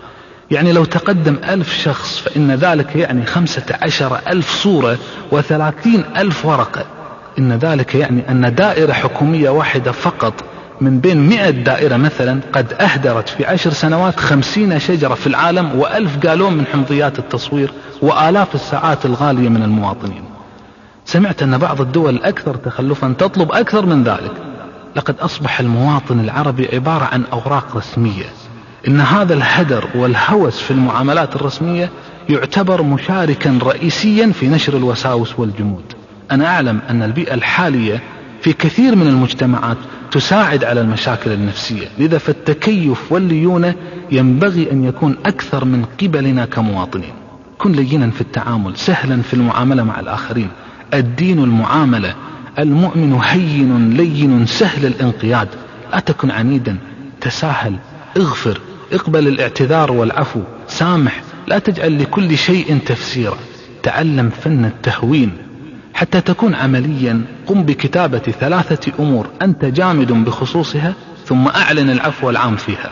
يعني 0.50 0.72
لو 0.72 0.84
تقدم 0.84 1.36
ألف 1.48 1.78
شخص 1.82 2.18
فإن 2.18 2.50
ذلك 2.54 2.96
يعني 2.96 3.26
خمسة 3.26 3.62
عشر 3.82 4.20
ألف 4.28 4.62
صورة 4.62 4.98
وثلاثين 5.32 6.04
ألف 6.16 6.46
ورقة. 6.46 6.84
إن 7.38 7.52
ذلك 7.52 7.94
يعني 7.94 8.30
أن 8.30 8.54
دائرة 8.54 8.92
حكومية 8.92 9.50
واحدة 9.50 9.92
فقط 9.92 10.44
من 10.80 11.00
بين 11.00 11.28
مئة 11.28 11.50
دائرة 11.50 11.96
مثلا 11.96 12.40
قد 12.52 12.72
أهدرت 12.72 13.28
في 13.28 13.46
عشر 13.46 13.70
سنوات 13.70 14.20
خمسين 14.20 14.78
شجرة 14.78 15.14
في 15.14 15.26
العالم 15.26 15.78
وألف 15.78 16.26
قالون 16.26 16.52
من 16.52 16.66
حمضيات 16.66 17.18
التصوير 17.18 17.72
وآلاف 18.02 18.54
الساعات 18.54 19.06
الغالية 19.06 19.48
من 19.48 19.62
المواطنين. 19.62 20.29
سمعت 21.10 21.42
أن 21.42 21.58
بعض 21.58 21.80
الدول 21.80 22.14
الأكثر 22.14 22.54
تخلفا 22.54 23.14
تطلب 23.18 23.52
أكثر 23.52 23.86
من 23.86 24.04
ذلك. 24.04 24.32
لقد 24.96 25.14
أصبح 25.20 25.60
المواطن 25.60 26.20
العربي 26.20 26.68
عبارة 26.72 27.04
عن 27.04 27.24
أوراق 27.32 27.76
رسمية. 27.76 28.24
إن 28.88 29.00
هذا 29.00 29.34
الهدر 29.34 29.84
والهوس 29.94 30.58
في 30.58 30.70
المعاملات 30.70 31.36
الرسمية 31.36 31.90
يعتبر 32.28 32.82
مشاركا 32.82 33.58
رئيسيا 33.62 34.32
في 34.32 34.48
نشر 34.48 34.76
الوساوس 34.76 35.38
والجمود. 35.38 35.84
أنا 36.30 36.46
أعلم 36.46 36.80
أن 36.90 37.02
البيئة 37.02 37.34
الحالية 37.34 38.02
في 38.42 38.52
كثير 38.52 38.96
من 38.96 39.06
المجتمعات 39.06 39.76
تساعد 40.10 40.64
على 40.64 40.80
المشاكل 40.80 41.32
النفسية. 41.32 41.88
لذا 41.98 42.18
فالتكيف 42.18 43.12
والليونة 43.12 43.74
ينبغي 44.12 44.72
أن 44.72 44.84
يكون 44.84 45.16
أكثر 45.26 45.64
من 45.64 45.84
قبلنا 46.00 46.44
كمواطنين. 46.46 47.12
كن 47.58 47.72
لينا 47.72 48.10
في 48.10 48.20
التعامل 48.20 48.76
سهلا 48.76 49.22
في 49.22 49.34
المعاملة 49.34 49.82
مع 49.84 50.00
الآخرين. 50.00 50.48
الدين 50.94 51.38
المعاملة 51.38 52.14
المؤمن 52.58 53.20
هين 53.22 53.90
لين 53.90 54.46
سهل 54.46 54.86
الانقياد 54.86 55.48
لا 55.92 56.00
تكن 56.00 56.30
عنيدا 56.30 56.76
تساهل 57.20 57.76
اغفر 58.16 58.60
اقبل 58.92 59.28
الاعتذار 59.28 59.92
والعفو 59.92 60.40
سامح 60.68 61.22
لا 61.46 61.58
تجعل 61.58 62.02
لكل 62.02 62.38
شيء 62.38 62.78
تفسيرا 62.86 63.36
تعلم 63.82 64.30
فن 64.30 64.64
التهوين 64.64 65.32
حتى 65.94 66.20
تكون 66.20 66.54
عمليا 66.54 67.22
قم 67.46 67.62
بكتابة 67.62 68.18
ثلاثة 68.18 68.92
أمور 69.00 69.26
أنت 69.42 69.64
جامد 69.64 70.12
بخصوصها 70.12 70.94
ثم 71.26 71.46
أعلن 71.46 71.90
العفو 71.90 72.30
العام 72.30 72.56
فيها. 72.56 72.90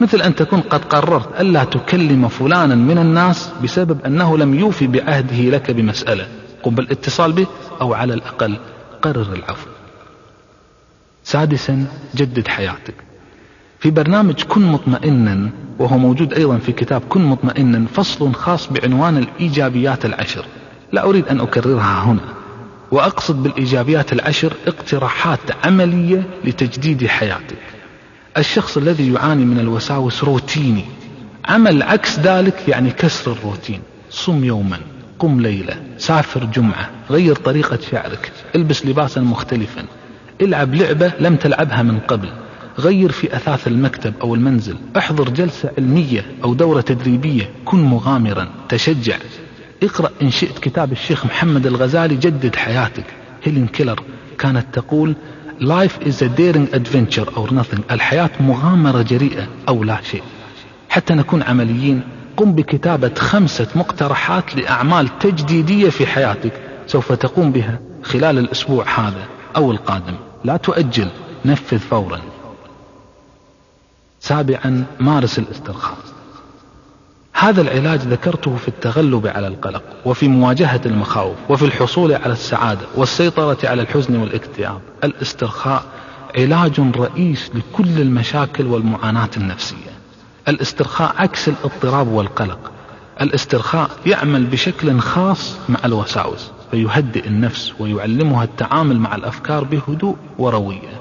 مثل 0.00 0.20
أن 0.20 0.34
تكون 0.34 0.60
قد 0.60 0.84
قررت 0.84 1.40
ألا 1.40 1.64
تكلم 1.64 2.28
فلانا 2.28 2.74
من 2.74 2.98
الناس 2.98 3.50
بسبب 3.64 4.00
أنه 4.06 4.38
لم 4.38 4.54
يوفي 4.54 4.86
بعهده 4.86 5.40
لك 5.40 5.70
بمسألة. 5.70 6.26
قم 6.66 6.74
بالاتصال 6.74 7.32
به 7.32 7.46
أو 7.80 7.94
على 7.94 8.14
الأقل 8.14 8.56
قرر 9.02 9.32
العفو. 9.32 9.66
سادسا 11.24 11.86
جدد 12.14 12.48
حياتك. 12.48 12.94
في 13.78 13.90
برنامج 13.90 14.42
كن 14.42 14.62
مطمئنا 14.62 15.50
وهو 15.78 15.98
موجود 15.98 16.32
أيضا 16.32 16.58
في 16.58 16.72
كتاب 16.72 17.02
كن 17.08 17.24
مطمئنا 17.24 17.86
فصل 17.94 18.34
خاص 18.34 18.72
بعنوان 18.72 19.16
الإيجابيات 19.16 20.04
العشر. 20.04 20.44
لا 20.92 21.04
أريد 21.04 21.28
أن 21.28 21.40
أكررها 21.40 22.04
هنا. 22.04 22.20
وأقصد 22.90 23.42
بالإيجابيات 23.42 24.12
العشر 24.12 24.52
اقتراحات 24.66 25.64
عملية 25.64 26.22
لتجديد 26.44 27.06
حياتك. 27.06 27.62
الشخص 28.38 28.76
الذي 28.76 29.12
يعاني 29.12 29.44
من 29.44 29.58
الوساوس 29.58 30.24
روتيني. 30.24 30.84
عمل 31.44 31.82
عكس 31.82 32.18
ذلك 32.18 32.68
يعني 32.68 32.90
كسر 32.90 33.32
الروتين. 33.32 33.80
صم 34.10 34.44
يوما. 34.44 34.95
قم 35.18 35.40
ليلة 35.40 35.74
سافر 35.98 36.44
جمعة 36.44 36.90
غير 37.10 37.34
طريقة 37.34 37.78
شعرك 37.90 38.32
البس 38.54 38.86
لباسا 38.86 39.20
مختلفا 39.20 39.84
العب 40.40 40.74
لعبة 40.74 41.12
لم 41.20 41.36
تلعبها 41.36 41.82
من 41.82 41.98
قبل 41.98 42.28
غير 42.78 43.12
في 43.12 43.36
أثاث 43.36 43.68
المكتب 43.68 44.14
أو 44.22 44.34
المنزل 44.34 44.76
احضر 44.96 45.28
جلسة 45.28 45.70
علمية 45.78 46.26
أو 46.44 46.54
دورة 46.54 46.80
تدريبية 46.80 47.50
كن 47.64 47.82
مغامرا 47.82 48.48
تشجع. 48.68 49.16
اقرأ 49.82 50.10
إن 50.22 50.30
شئت 50.30 50.58
كتاب 50.58 50.92
الشيخ 50.92 51.26
محمد 51.26 51.66
الغزالي 51.66 52.16
جدد 52.16 52.56
حياتك. 52.56 53.04
هيلين 53.44 53.66
كيلر 53.66 54.00
كانت 54.38 54.66
تقول 54.72 55.14
Life 55.60 56.06
is 56.06 56.22
a 56.22 56.28
daring 56.28 56.74
adventure 56.74 57.28
or 57.36 57.50
nothing. 57.50 57.80
الحياة 57.90 58.30
مغامرة 58.40 59.02
جريئة 59.02 59.48
أو 59.68 59.84
لا 59.84 59.98
شيء. 60.02 60.22
حتى 60.88 61.14
نكون 61.14 61.42
عمليين 61.42 62.02
قم 62.36 62.52
بكتابة 62.52 63.14
خمسة 63.14 63.66
مقترحات 63.74 64.56
لأعمال 64.56 65.18
تجديدية 65.18 65.90
في 65.90 66.06
حياتك 66.06 66.52
سوف 66.86 67.12
تقوم 67.12 67.52
بها 67.52 67.78
خلال 68.02 68.38
الأسبوع 68.38 68.84
هذا 69.00 69.24
أو 69.56 69.70
القادم. 69.72 70.14
لا 70.44 70.56
تؤجل 70.56 71.08
نفذ 71.44 71.78
فورا. 71.78 72.20
سابعا 74.20 74.84
مارس 75.00 75.38
الاسترخاء. 75.38 75.96
هذا 77.32 77.60
العلاج 77.60 78.00
ذكرته 78.00 78.56
في 78.56 78.68
التغلب 78.68 79.26
على 79.26 79.46
القلق 79.46 79.82
وفي 80.04 80.28
مواجهة 80.28 80.80
المخاوف 80.86 81.36
وفي 81.48 81.64
الحصول 81.64 82.12
على 82.12 82.32
السعادة 82.32 82.86
والسيطرة 82.96 83.58
على 83.64 83.82
الحزن 83.82 84.16
والاكتئاب. 84.16 84.80
الاسترخاء 85.04 85.84
علاج 86.38 86.80
رئيس 86.80 87.50
لكل 87.54 88.00
المشاكل 88.00 88.66
والمعاناة 88.66 89.30
النفسية. 89.36 89.95
الاسترخاء 90.48 91.14
عكس 91.16 91.48
الاضطراب 91.48 92.08
والقلق. 92.08 92.72
الاسترخاء 93.20 93.90
يعمل 94.06 94.44
بشكل 94.44 94.98
خاص 94.98 95.56
مع 95.68 95.78
الوساوس 95.84 96.50
فيهدئ 96.70 97.26
النفس 97.26 97.72
ويعلمها 97.80 98.44
التعامل 98.44 98.98
مع 98.98 99.14
الأفكار 99.14 99.64
بهدوء 99.64 100.16
وروية. 100.38 101.00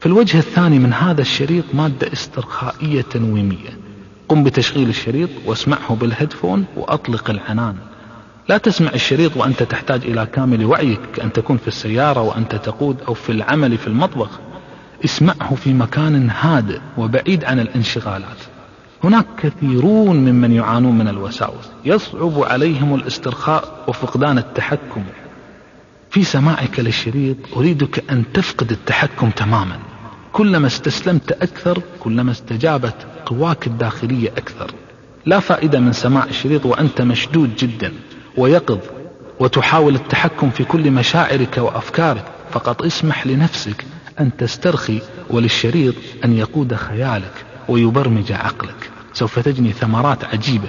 في 0.00 0.06
الوجه 0.06 0.38
الثاني 0.38 0.78
من 0.78 0.92
هذا 0.92 1.20
الشريط 1.20 1.64
مادة 1.74 2.12
استرخائية 2.12 3.02
تنويميه 3.02 3.78
قم 4.28 4.44
بتشغيل 4.44 4.88
الشريط 4.88 5.30
واسمعه 5.46 5.94
بالهيدفون 5.94 6.64
وأطلق 6.76 7.30
العنان. 7.30 7.76
لا 8.48 8.58
تسمع 8.58 8.90
الشريط 8.94 9.36
وأنت 9.36 9.62
تحتاج 9.62 10.04
إلى 10.04 10.26
كامل 10.26 10.64
وعيك 10.64 11.00
كان 11.14 11.32
تكون 11.32 11.56
في 11.56 11.68
السيارة 11.68 12.20
وأنت 12.20 12.54
تقود 12.54 12.96
أو 13.08 13.14
في 13.14 13.32
العمل 13.32 13.78
في 13.78 13.86
المطبخ. 13.86 14.30
اسمعه 15.04 15.54
في 15.54 15.72
مكان 15.72 16.30
هادئ 16.30 16.80
وبعيد 16.98 17.44
عن 17.44 17.60
الانشغالات. 17.60 18.38
هناك 19.04 19.26
كثيرون 19.38 20.16
ممن 20.16 20.52
يعانون 20.52 20.98
من 20.98 21.08
الوساوس. 21.08 21.64
يصعب 21.84 22.42
عليهم 22.42 22.94
الاسترخاء 22.94 23.84
وفقدان 23.88 24.38
التحكم. 24.38 25.04
في 26.10 26.24
سماعك 26.24 26.80
للشريط 26.80 27.36
أريدك 27.56 28.10
أن 28.10 28.24
تفقد 28.34 28.70
التحكم 28.70 29.30
تماما. 29.30 29.78
كلما 30.32 30.66
استسلمت 30.66 31.32
أكثر 31.32 31.82
كلما 32.00 32.30
استجابت 32.30 33.06
قواك 33.26 33.66
الداخلية 33.66 34.28
أكثر. 34.28 34.70
لا 35.26 35.40
فائدة 35.40 35.80
من 35.80 35.92
سماع 35.92 36.24
الشريط 36.24 36.66
وأنت 36.66 37.02
مشدود 37.02 37.56
جدا 37.56 37.92
ويقظ 38.36 38.78
وتحاول 39.40 39.94
التحكم 39.94 40.50
في 40.50 40.64
كل 40.64 40.90
مشاعرك 40.90 41.58
وأفكارك. 41.58 42.24
فقط 42.50 42.82
اسمح 42.82 43.26
لنفسك 43.26 43.84
أن 44.20 44.36
تسترخي 44.36 45.00
وللشريط 45.30 45.94
أن 46.24 46.32
يقود 46.32 46.74
خيالك 46.74 47.44
ويبرمج 47.68 48.32
عقلك. 48.32 48.90
سوف 49.12 49.38
تجني 49.38 49.72
ثمرات 49.72 50.24
عجيبة. 50.24 50.68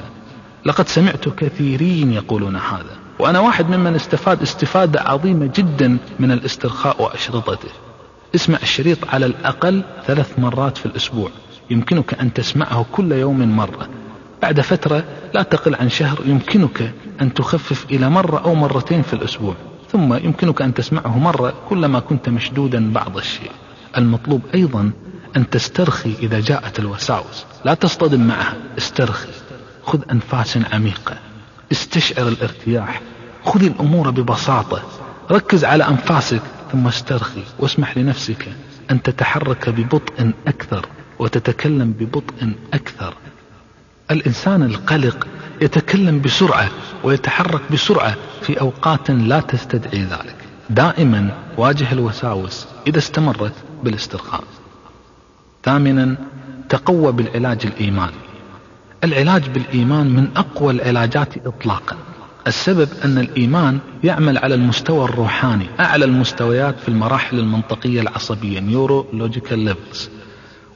لقد 0.65 0.87
سمعت 0.87 1.29
كثيرين 1.29 2.13
يقولون 2.13 2.55
هذا 2.55 2.97
وأنا 3.19 3.39
واحد 3.39 3.69
ممن 3.69 3.95
استفاد 3.95 4.41
استفادة 4.41 5.01
عظيمة 5.01 5.51
جدا 5.55 5.97
من 6.19 6.31
الاسترخاء 6.31 7.01
وأشرطته. 7.01 7.69
اسمع 8.35 8.57
الشريط 8.63 8.97
على 9.09 9.25
الأقل 9.25 9.83
ثلاث 10.05 10.39
مرات 10.39 10.77
في 10.77 10.85
الأسبوع. 10.85 11.29
يمكنك 11.69 12.13
أن 12.13 12.33
تسمعه 12.33 12.85
كل 12.91 13.11
يوم 13.11 13.55
مرة. 13.55 13.89
بعد 14.41 14.61
فترة 14.61 15.03
لا 15.33 15.43
تقل 15.43 15.75
عن 15.75 15.89
شهر 15.89 16.19
يمكنك 16.25 16.91
أن 17.21 17.33
تخفف 17.33 17.85
إلى 17.91 18.09
مرة 18.09 18.37
أو 18.45 18.55
مرتين 18.55 19.01
في 19.01 19.13
الأسبوع. 19.13 19.55
ثم 19.91 20.13
يمكنك 20.13 20.61
أن 20.61 20.73
تسمعه 20.73 21.19
مرة 21.19 21.53
كلما 21.69 21.99
كنت 21.99 22.29
مشدودا 22.29 22.93
بعض 22.93 23.17
الشيء. 23.17 23.51
المطلوب 23.97 24.41
أيضا 24.55 24.91
أن 25.37 25.49
تسترخي 25.49 26.13
إذا 26.21 26.39
جاءت 26.39 26.79
الوساوس. 26.79 27.45
لا 27.65 27.73
تصطدم 27.73 28.27
معها. 28.27 28.55
استرخي. 28.77 29.29
خذ 29.83 30.01
أنفاس 30.11 30.57
عميقة. 30.73 31.17
استشعر 31.71 32.27
الارتياح. 32.27 33.01
خذ 33.45 33.63
الأمور 33.63 34.09
ببساطة. 34.09 34.81
ركز 35.31 35.65
على 35.65 35.87
أنفاسك 35.87 36.41
ثم 36.71 36.87
استرخي 36.87 37.43
واسمح 37.59 37.97
لنفسك 37.97 38.47
أن 38.91 39.01
تتحرك 39.01 39.69
ببطء 39.69 40.31
أكثر 40.47 40.85
وتتكلم 41.19 41.91
ببطء 41.91 42.53
أكثر. 42.73 43.13
الإنسان 44.11 44.63
القلق 44.63 45.27
يتكلم 45.61 46.21
بسرعة 46.21 46.69
ويتحرك 47.03 47.61
بسرعة 47.71 48.15
في 48.41 48.61
أوقات 48.61 49.11
لا 49.11 49.39
تستدعي 49.39 50.03
ذلك. 50.03 50.35
دائما 50.69 51.29
واجه 51.57 51.91
الوساوس 51.91 52.67
إذا 52.87 52.97
استمرت 52.97 53.53
بالاسترخاء. 53.83 54.43
ثامنا 55.63 56.15
تقوى 56.69 57.11
بالعلاج 57.11 57.65
الإيماني 57.65 58.17
العلاج 59.03 59.49
بالإيمان 59.49 60.07
من 60.07 60.27
أقوى 60.35 60.73
العلاجات 60.73 61.47
إطلاقا. 61.47 61.95
السبب 62.47 62.89
أن 63.05 63.17
الإيمان 63.17 63.79
يعمل 64.03 64.37
على 64.37 64.55
المستوى 64.55 65.05
الروحاني 65.05 65.65
أعلى 65.79 66.05
المستويات 66.05 66.79
في 66.79 66.89
المراحل 66.89 67.39
المنطقية 67.39 68.01
العصبية 68.01 68.59
neurological 68.59 69.59
levels 69.59 70.09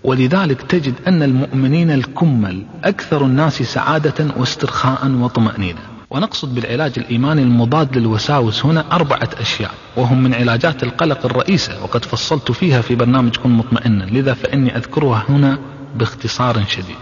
ولذلك 0.04 0.62
تجد 0.62 0.94
أن 1.08 1.24
المؤمنين 1.24 1.92
الكمل 1.92 2.66
أكثر 2.84 3.26
الناس 3.26 3.62
سعادة 3.62 4.28
واسترخاء 4.38 5.12
وطمأنينة. 5.12 5.80
ونقصد 6.10 6.56
بالعلاج 6.56 6.94
الإيماني 6.98 7.42
المضاد 7.42 7.98
للوساوس 7.98 8.66
هنا 8.66 8.86
أربعة 8.92 9.30
أشياء 9.40 9.72
وهم 9.98 10.24
من 10.24 10.34
علاجات 10.34 10.84
القلق 10.84 11.26
الرئيسة 11.26 11.84
وقد 11.84 12.06
فصلت 12.06 12.52
فيها 12.52 12.82
في 12.82 12.96
برنامج 12.96 13.36
كن 13.36 13.50
مطمئنا 13.50 14.04
لذا 14.04 14.34
فإني 14.34 14.78
أذكرها 14.78 15.26
هنا 15.30 15.60
باختصار 15.96 16.66
شديد. 16.68 16.96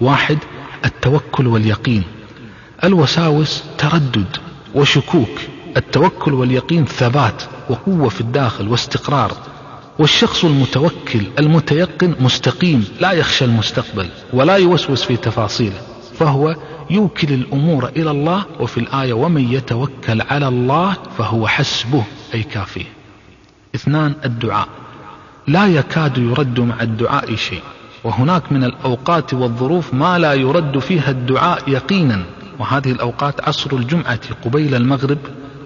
واحد 0.00 0.38
التوكل 0.84 1.46
واليقين. 1.46 2.02
الوساوس 2.84 3.64
تردد 3.78 4.36
وشكوك. 4.74 5.40
التوكل 5.76 6.34
واليقين 6.34 6.84
ثبات 6.84 7.42
وقوة 7.68 8.08
في 8.08 8.20
الداخل 8.20 8.68
واستقرار. 8.68 9.32
والشخص 10.00 10.44
المتوكل 10.44 11.20
المتيقن 11.38 12.14
مستقيم 12.20 12.88
لا 13.00 13.12
يخشى 13.12 13.44
المستقبل 13.44 14.08
ولا 14.32 14.56
يوسوس 14.56 15.02
في 15.02 15.16
تفاصيله 15.16 15.80
فهو 16.14 16.56
يوكل 16.90 17.32
الأمور 17.32 17.88
إلى 17.96 18.10
الله 18.10 18.44
وفي 18.60 18.80
الآية 18.80 19.12
ومن 19.12 19.52
يتوكل 19.52 20.22
على 20.22 20.48
الله 20.48 20.96
فهو 21.18 21.48
حسبه 21.48 22.04
أي 22.34 22.42
كافيه 22.42 22.84
اثنان 23.74 24.14
الدعاء. 24.24 24.68
لا 25.46 25.66
يكاد 25.66 26.18
يرد 26.18 26.60
مع 26.60 26.82
الدعاء 26.82 27.34
شيء 27.34 27.62
وهناك 28.04 28.52
من 28.52 28.64
الأوقات 28.64 29.34
والظروف 29.34 29.94
ما 29.94 30.18
لا 30.18 30.34
يرد 30.34 30.78
فيها 30.78 31.10
الدعاء 31.10 31.62
يقينا 31.70 32.24
وهذه 32.58 32.92
الأوقات 32.92 33.48
عصر 33.48 33.76
الجمعة 33.76 34.20
قبيل 34.44 34.74
المغرب 34.74 35.18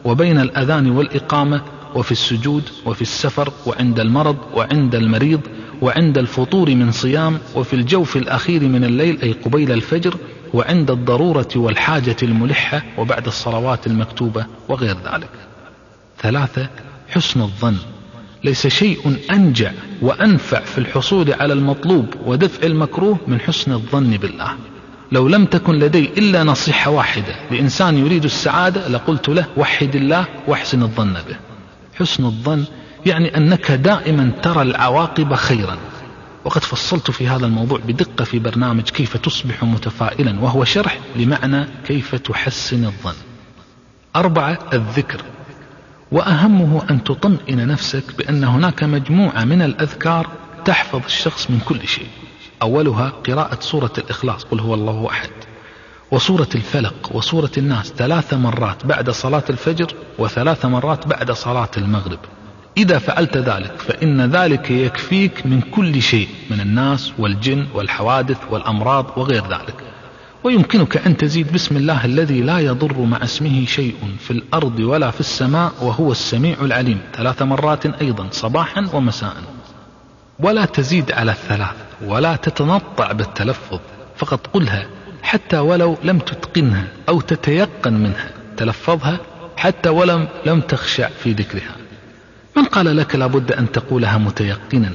وبين 0.05 0.41
الأذان 0.41 0.91
والإقامة 0.91 1.63
وفي 1.95 2.13
السجود 2.13 2.63
وفي 2.87 3.03
السفر 3.03 3.53
وعند 3.67 4.01
المرض 4.01 4.37
وعند 4.55 4.95
المريض 4.95 5.41
وعند 5.83 6.19
الفطور 6.19 6.75
من 6.75 6.93
صيام 6.93 7.39
وفي 7.55 7.75
الجوف 7.75 8.17
الأخير 8.17 8.63
من 8.63 8.85
الليل 8.85 9.23
أي 9.23 9.33
قبيل 9.33 9.73
الفجر 9.73 10.17
وعند 10.55 10.91
الضرورة 10.91 11.49
والحاجة 11.57 12.17
الملحة 12.23 12.83
وبعد 12.99 13.27
الصلوات 13.27 13.87
المكتوبة 13.87 14.47
وغير 14.69 14.97
ذلك. 15.13 15.31
ثلاثة 16.19 16.69
حسن 17.09 17.41
الظن. 17.41 17.77
ليس 18.45 18.67
شيء 18.67 19.17
أنجع 19.31 19.73
وأنفع 20.03 20.61
في 20.61 20.79
الحصول 20.79 21.33
على 21.33 21.53
المطلوب 21.53 22.07
ودفع 22.27 22.67
المكروه 22.67 23.19
من 23.27 23.41
حسن 23.41 23.73
الظن 23.73 24.17
بالله. 24.17 24.55
لو 25.13 25.29
لم 25.29 25.45
تكن 25.45 25.75
لدي 25.75 26.11
إلا 26.19 26.45
نصيحة 26.45 26.91
واحدة 26.91 27.35
لإنسان 27.51 27.99
يريد 27.99 28.25
السعادة 28.25 28.89
لقلت 28.89 29.29
له 29.29 29.47
وحد 29.57 29.97
الله 29.97 30.27
واحسن 30.47 30.83
الظن 30.83 31.13
به. 31.13 31.54
حسن 31.99 32.25
الظن 32.25 32.65
يعني 33.07 33.37
أنك 33.37 33.71
دائما 33.71 34.31
ترى 34.43 34.63
العواقب 34.63 35.35
خيرا. 35.35 35.79
وقد 36.45 36.65
فصلت 36.65 37.11
في 37.11 37.29
هذا 37.29 37.47
الموضوع 37.47 37.79
بدقة 37.79 38.25
في 38.25 38.39
برنامج 38.39 38.83
كيف 38.83 39.17
تصبح 39.17 39.65
متفائلا 39.65 40.41
وهو 40.41 40.65
شرح 40.65 40.99
لمعنى 41.17 41.67
كيف 41.87 42.15
تحسن 42.15 42.85
الظن. 42.85 43.15
أربعة 44.17 44.59
الذكر. 44.73 45.21
وأهمه 46.13 46.83
أن 46.91 47.05
تطمئن 47.05 47.67
نفسك 47.67 48.05
بأن 48.19 48.45
هناك 48.45 48.85
مجموعة 48.85 49.45
من 49.45 49.63
الأذكار 49.63 50.29
تحفظ 50.65 51.01
الشخص 51.07 51.51
من 51.51 51.61
كل 51.61 51.89
شيء. 51.89 52.09
أولها 52.63 53.13
قراءة 53.27 53.61
سورة 53.61 53.93
الإخلاص 53.99 54.45
قل 54.45 54.61
هو 54.61 54.75
الله 54.75 55.11
أحد. 55.11 55.31
وسورة 56.11 56.49
الفلق 56.55 57.11
وسورة 57.15 57.51
الناس 57.59 57.93
ثلاث 57.93 58.35
مرات 58.35 58.87
بعد 58.87 59.11
صلاة 59.11 59.43
الفجر 59.51 59.95
وثلاث 60.19 60.67
مرات 60.67 61.07
بعد 61.07 61.33
صلاة 61.33 61.69
المغرب. 61.77 62.19
إذا 62.77 62.99
فعلت 62.99 63.37
ذلك 63.37 63.73
فإن 63.79 64.31
ذلك 64.31 64.71
يكفيك 64.71 65.47
من 65.47 65.61
كل 65.61 66.03
شيء 66.03 66.29
من 66.51 66.61
الناس 66.61 67.13
والجن 67.19 67.67
والحوادث 67.75 68.39
والأمراض 68.51 69.07
وغير 69.17 69.43
ذلك. 69.47 69.75
ويمكنك 70.45 70.97
أن 70.97 71.17
تزيد 71.17 71.53
بسم 71.53 71.77
الله 71.77 72.05
الذي 72.05 72.41
لا 72.41 72.59
يضر 72.59 73.01
مع 73.01 73.25
اسمه 73.25 73.65
شيء 73.67 73.95
في 74.19 74.31
الأرض 74.31 74.79
ولا 74.81 75.11
في 75.11 75.21
السماء 75.21 75.73
وهو 75.83 76.13
السميع 76.13 76.57
العليم. 76.63 77.01
ثلاث 77.17 77.43
مرات 77.43 77.87
أيضا 77.87 78.29
صباحا 78.31 78.89
ومساء. 78.93 79.37
ولا 80.41 80.65
تزيد 80.65 81.13
على 81.13 81.33
الثلاث 81.33 81.77
ولا 82.05 82.37
تتنطع 82.37 83.13
بالتلفظ. 83.13 83.79
فقط 84.17 84.47
قلها 84.47 84.87
حتى 85.25 85.59
ولو 85.59 85.97
لم 86.05 86.19
تتقنها 86.19 86.87
أو 87.09 87.21
تتيقن 87.21 87.93
منها 87.93 88.31
تلفظها 88.57 89.19
حتى 89.57 89.89
ولم 89.89 90.29
لم 90.47 90.61
تخشع 90.61 91.09
في 91.09 91.33
ذكرها. 91.33 91.77
من 92.57 92.65
قال 92.65 92.97
لك 92.97 93.17
لابد 93.17 93.53
أن 93.53 93.73
تقولها 93.73 94.19
متيقنا؟ 94.19 94.91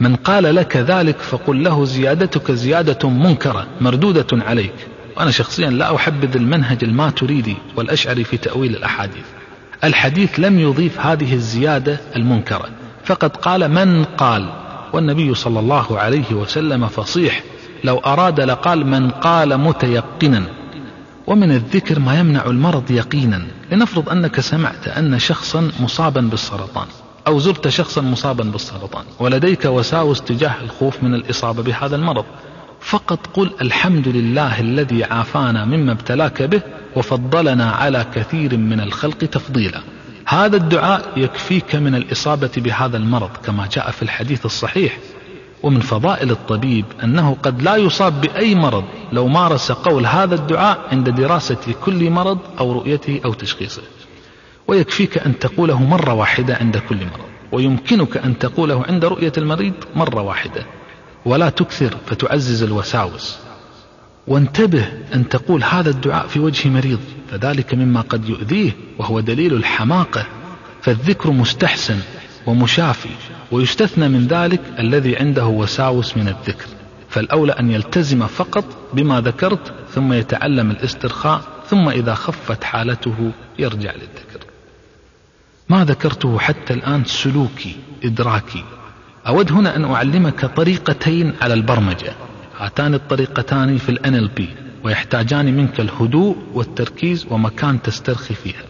من 0.00 0.16
قال 0.16 0.54
لك 0.54 0.76
ذلك 0.76 1.18
فقل 1.18 1.64
له 1.64 1.84
زيادتك 1.84 2.52
زيادة 2.52 3.08
منكرة 3.08 3.66
مردودة 3.80 4.26
عليك. 4.32 4.74
وأنا 5.16 5.30
شخصيا 5.30 5.70
لا 5.70 5.96
أحبذ 5.96 6.36
المنهج 6.36 6.84
الماتريدي 6.84 7.56
والأشعري 7.76 8.24
في 8.24 8.36
تأويل 8.36 8.76
الأحاديث. 8.76 9.24
الحديث 9.84 10.40
لم 10.40 10.58
يضيف 10.58 11.00
هذه 11.00 11.34
الزيادة 11.34 12.00
المنكرة. 12.16 12.68
فقد 13.04 13.36
قال 13.36 13.68
من 13.68 14.04
قال؟ 14.04 14.48
والنبي 14.92 15.34
صلى 15.34 15.60
الله 15.60 15.98
عليه 15.98 16.32
وسلم 16.32 16.86
فصيح 16.86 17.42
لو 17.84 17.98
أراد 17.98 18.40
لقال 18.40 18.86
من 18.86 19.10
قال 19.10 19.58
متيقنا. 19.58 20.42
ومن 21.26 21.50
الذكر 21.50 21.98
ما 21.98 22.18
يمنع 22.20 22.46
المرض 22.46 22.90
يقينا. 22.90 23.46
لنفرض 23.72 24.08
أنك 24.08 24.40
سمعت 24.40 24.88
أن 24.88 25.18
شخصا 25.18 25.70
مصابا 25.80 26.20
بالسرطان 26.20 26.86
أو 27.26 27.38
زرت 27.38 27.68
شخصا 27.68 28.00
مصابا 28.00 28.44
بالسرطان 28.44 29.04
ولديك 29.18 29.64
وساوس 29.64 30.22
تجاه 30.22 30.54
الخوف 30.64 31.02
من 31.02 31.14
الإصابة 31.14 31.62
بهذا 31.62 31.96
المرض. 31.96 32.24
فقط 32.80 33.26
قل 33.34 33.50
الحمد 33.60 34.08
لله 34.08 34.60
الذي 34.60 35.04
عافانا 35.04 35.64
مما 35.64 35.92
ابتلاك 35.92 36.42
به 36.42 36.60
وفضلنا 36.96 37.70
على 37.70 38.06
كثير 38.14 38.56
من 38.56 38.80
الخلق 38.80 39.18
تفضيلا. 39.18 39.80
هذا 40.26 40.56
الدعاء 40.56 41.02
يكفيك 41.16 41.74
من 41.74 41.94
الإصابة 41.94 42.50
بهذا 42.56 42.96
المرض 42.96 43.30
كما 43.44 43.68
جاء 43.72 43.90
في 43.90 44.02
الحديث 44.02 44.46
الصحيح. 44.46 44.98
ومن 45.62 45.80
فضائل 45.80 46.30
الطبيب 46.30 46.84
أنه 47.04 47.36
قد 47.42 47.62
لا 47.62 47.76
يصاب 47.76 48.20
بأي 48.20 48.54
مرض 48.54 48.84
لو 49.12 49.28
مارس 49.28 49.72
قول 49.72 50.06
هذا 50.06 50.34
الدعاء 50.34 50.78
عند 50.92 51.10
دراسة 51.10 51.74
كل 51.84 52.10
مرض 52.10 52.38
أو 52.58 52.72
رؤيته 52.72 53.20
أو 53.24 53.32
تشخيصه. 53.32 53.82
ويكفيك 54.68 55.18
أن 55.18 55.38
تقوله 55.38 55.82
مرة 55.82 56.14
واحدة 56.14 56.54
عند 56.54 56.76
كل 56.76 56.96
مرض 56.96 57.28
ويمكنك 57.52 58.16
أن 58.16 58.38
تقوله 58.38 58.84
عند 58.88 59.04
رؤية 59.04 59.32
المريض 59.38 59.74
مرة 59.96 60.22
واحدة. 60.22 60.66
ولا 61.24 61.50
تكثر 61.50 61.96
فتعزز 62.06 62.62
الوساوس. 62.62 63.38
وانتبه 64.26 64.84
أن 65.14 65.28
تقول 65.28 65.64
هذا 65.64 65.90
الدعاء 65.90 66.26
في 66.26 66.40
وجه 66.40 66.68
مريض 66.68 67.00
فذلك 67.30 67.74
مما 67.74 68.00
قد 68.00 68.28
يؤذيه 68.28 68.72
وهو 68.98 69.20
دليل 69.20 69.54
الحماقة. 69.54 70.26
فالذكر 70.82 71.30
مستحسن 71.30 71.98
ومشافي. 72.46 73.08
ويستثنى 73.50 74.08
من 74.08 74.26
ذلك 74.26 74.60
الذي 74.78 75.16
عنده 75.16 75.46
وساوس 75.46 76.16
من 76.16 76.28
الذكر 76.28 76.66
فالأولى 77.08 77.52
أن 77.52 77.70
يلتزم 77.70 78.26
فقط 78.26 78.64
بما 78.92 79.20
ذكرت 79.20 79.72
ثم 79.94 80.12
يتعلم 80.12 80.70
الاسترخاء 80.70 81.42
ثم 81.66 81.88
إذا 81.88 82.14
خفت 82.14 82.64
حالته 82.64 83.32
يرجع 83.58 83.92
للذكر. 83.92 84.46
ما 85.68 85.84
ذكرته 85.84 86.38
حتى 86.38 86.74
الآن 86.74 87.04
سلوكي 87.04 87.76
إدراكي. 88.04 88.64
أود 89.26 89.52
هنا 89.52 89.76
أن 89.76 89.84
أعلمك 89.84 90.44
طريقتين 90.46 91.32
على 91.40 91.54
البرمجة. 91.54 92.12
هاتان 92.58 92.94
الطريقتان 92.94 93.78
في 93.78 93.88
ال 93.88 93.98
NLP 94.06 94.42
ويحتاجان 94.84 95.56
منك 95.56 95.80
الهدوء 95.80 96.36
والتركيز 96.54 97.26
ومكان 97.30 97.82
تسترخي 97.82 98.34
فيها. 98.34 98.62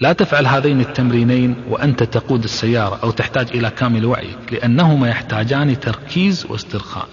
لا 0.00 0.12
تفعل 0.12 0.46
هذين 0.46 0.80
التمرينين 0.80 1.56
وأنت 1.68 2.02
تقود 2.02 2.44
السيارة 2.44 3.00
أو 3.02 3.10
تحتاج 3.10 3.48
إلى 3.54 3.70
كامل 3.70 4.06
وعيك 4.06 4.52
لأنهما 4.52 5.08
يحتاجان 5.08 5.80
تركيز 5.80 6.46
واسترخاء. 6.48 7.08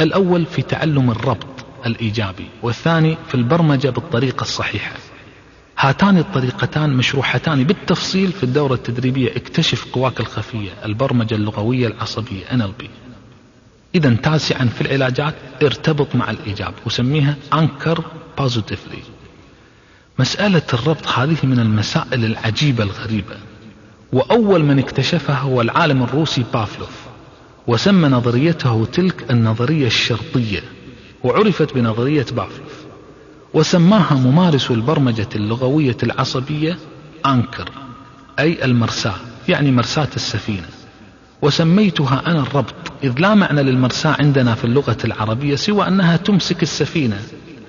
الأول 0.00 0.46
في 0.46 0.62
تعلم 0.62 1.10
الربط 1.10 1.66
الإيجابي 1.86 2.46
والثاني 2.62 3.16
في 3.28 3.34
البرمجة 3.34 3.88
بالطريقة 3.88 4.42
الصحيحة. 4.42 4.96
هاتان 5.78 6.18
الطريقتان 6.18 6.90
مشروحتان 6.90 7.64
بالتفصيل 7.64 8.32
في 8.32 8.42
الدورة 8.44 8.74
التدريبية 8.74 9.36
اكتشف 9.36 9.86
قواك 9.92 10.20
الخفية 10.20 10.70
البرمجة 10.84 11.34
اللغوية 11.34 11.86
العصبية 11.86 12.44
NLP 12.44 12.84
إذا 13.94 14.14
تاسعا 14.14 14.64
في 14.64 14.80
العلاجات 14.80 15.34
ارتبط 15.62 16.14
مع 16.14 16.30
الإجابة 16.30 16.74
وسميها 16.86 17.36
أنكر 17.54 18.04
بوزيتيفلي 18.38 18.98
مسألة 20.18 20.62
الربط 20.74 21.08
هذه 21.08 21.36
من 21.42 21.58
المسائل 21.58 22.24
العجيبة 22.24 22.84
الغريبة. 22.84 23.36
وأول 24.12 24.64
من 24.64 24.78
اكتشفها 24.78 25.38
هو 25.38 25.60
العالم 25.60 26.02
الروسي 26.02 26.44
بافلوف 26.54 26.90
وسمى 27.66 28.08
نظريته 28.08 28.86
تلك 28.92 29.30
النظرية 29.30 29.86
الشرطية 29.86 30.60
وعرفت 31.24 31.74
بنظرية 31.74 32.26
بافلوف 32.32 32.82
وسماها 33.54 34.14
ممارس 34.14 34.70
البرمجة 34.70 35.28
اللغوية 35.34 35.96
العصبية 36.02 36.78
أنكر 37.26 37.70
أي 38.38 38.64
المرساة 38.64 39.14
يعني 39.48 39.70
مرساة 39.70 40.08
السفينة. 40.16 40.68
وسميتها 41.42 42.22
أنا 42.26 42.40
الربط 42.40 42.74
إذ 43.04 43.18
لا 43.18 43.34
معنى 43.34 43.62
للمرساة 43.62 44.16
عندنا 44.18 44.54
في 44.54 44.64
اللغة 44.64 44.96
العربية 45.04 45.56
سوى 45.56 45.88
أنها 45.88 46.16
تمسك 46.16 46.62
السفينة. 46.62 47.22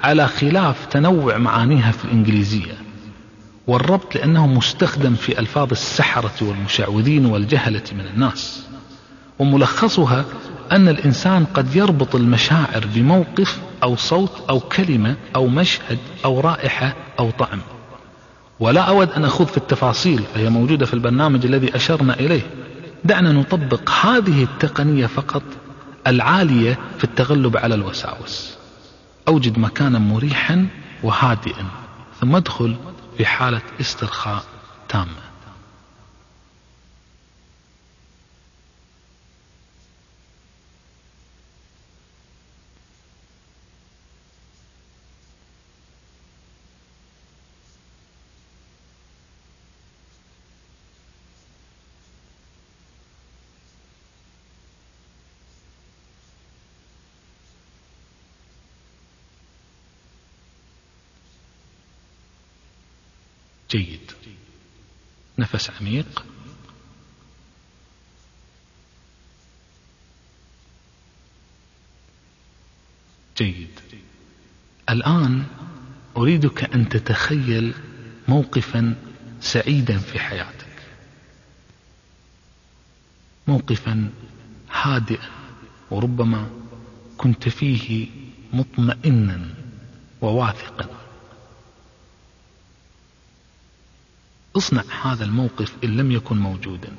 على 0.04 0.28
خلاف 0.28 0.86
تنوع 0.86 1.38
معانيها 1.38 1.92
في 1.92 2.06
الإنجليزية 2.06 2.74
والربط 3.68 4.16
لأنه 4.16 4.48
مستخدم 4.48 5.16
في 5.16 5.40
ألفاظ 5.40 5.72
السحرة 5.72 6.34
والمشعوذين 6.42 7.26
والجهلة 7.26 7.84
من 7.92 8.06
الناس 8.14 8.66
وملخصها 9.40 10.26
أن 10.72 10.88
الإنسان 10.88 11.46
قد 11.46 11.76
يربط 11.76 12.16
المشاعر 12.16 12.86
بموقف 12.96 13.60
أو 13.84 13.96
صوت 13.96 14.44
أو 14.50 14.60
كلمة 14.60 15.16
أو 15.36 15.48
مشهد 15.48 15.98
أو 16.26 16.40
رائحة 16.40 16.96
أو 17.20 17.32
طعم. 17.32 17.60
ولا 18.60 18.82
أود 18.82 19.12
أن 19.12 19.26
أخوض 19.26 19.48
في 19.48 19.58
التفاصيل 19.58 20.24
فهي 20.34 20.50
موجودة 20.50 20.86
في 20.86 20.94
البرنامج 20.94 21.46
الذي 21.46 21.76
أشرنا 21.76 22.20
إليه. 22.20 22.42
دعنا 23.04 23.32
نطبق 23.32 23.90
هذه 23.90 24.44
التقنية 24.44 25.06
فقط 25.06 25.44
العالية 26.08 26.80
في 26.98 27.04
التغلب 27.04 27.58
على 27.58 27.76
الوساوس. 27.76 28.63
أوجد 29.28 29.60
مكانا 29.60 30.00
مريحا 30.00 30.68
وهادئا 31.04 31.66
ثم 32.22 32.36
ادخل 32.36 32.76
في 33.18 33.26
حالة 33.26 33.62
استرخاء 33.82 34.44
تامة. 34.90 35.33
جيد. 63.74 64.12
نفس 65.40 65.70
عميق. 65.70 66.26
جيد. 73.38 73.70
الآن 74.90 75.46
أريدك 76.18 76.64
أن 76.64 76.90
تتخيل 76.90 77.74
موقفا 78.28 78.96
سعيدا 79.42 79.98
في 79.98 80.20
حياتك. 80.20 80.84
موقفا 83.48 84.10
هادئا 84.72 85.30
وربما 85.92 86.50
كنت 87.18 87.50
فيه 87.50 88.08
مطمئنا 88.54 89.56
وواثقا. 90.22 91.04
اصنع 94.56 94.84
هذا 95.04 95.26
الموقف 95.26 95.74
إن 95.84 95.98
لم 95.98 96.12
يكن 96.12 96.38
موجودا. 96.38 96.96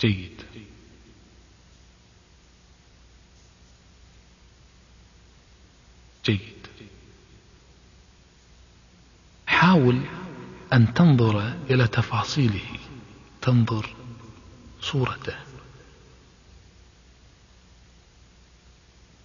جيد. 0.00 0.42
جيد. 6.24 6.66
حاول 9.46 10.00
أن 10.72 10.94
تنظر 10.94 11.52
إلى 11.70 11.86
تفاصيله. 11.88 12.78
تنظر 13.42 13.96
صورته. 14.80 15.36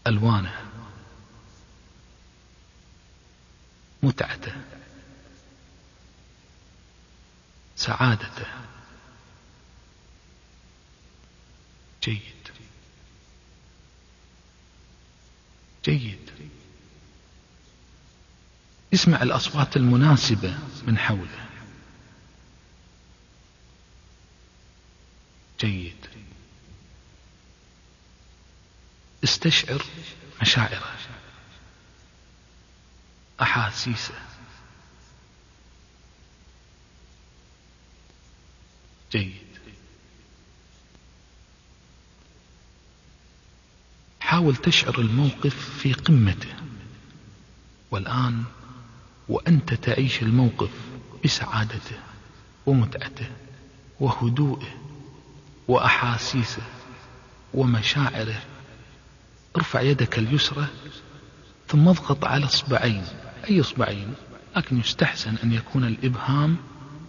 ألوانه. 0.08 0.77
متعته 4.08 4.56
سعادته. 7.76 8.46
جيد. 12.04 12.22
جيد. 15.86 16.32
اسمع 18.94 19.22
الأصوات 19.22 19.78
المناسبة 19.78 20.58
من 20.84 20.98
حوله. 20.98 21.48
جيد. 25.60 26.08
استشعر 29.24 29.86
مشاعره. 30.42 30.98
أحاسيسه 33.42 34.14
جيد. 39.12 39.48
حاول 44.20 44.56
تشعر 44.56 45.00
الموقف 45.00 45.80
في 45.80 45.94
قمته. 45.94 46.56
والآن 47.92 48.44
وأنت 49.30 49.74
تعيش 49.74 50.22
الموقف 50.22 50.72
بسعادته 51.26 52.00
ومتعته 52.66 53.30
وهدوءه 54.00 54.68
وأحاسيسه 55.68 56.62
ومشاعره. 57.54 58.44
ارفع 59.56 59.82
يدك 59.82 60.20
اليسرى 60.20 60.68
ثم 61.68 61.88
اضغط 61.88 62.26
على 62.26 62.46
إصبعين. 62.46 63.27
أي 63.50 63.62
إصبعين 63.62 64.14
لكن 64.56 64.80
يستحسن 64.80 65.36
أن 65.44 65.54
يكون 65.54 65.84
الإبهام 65.84 66.58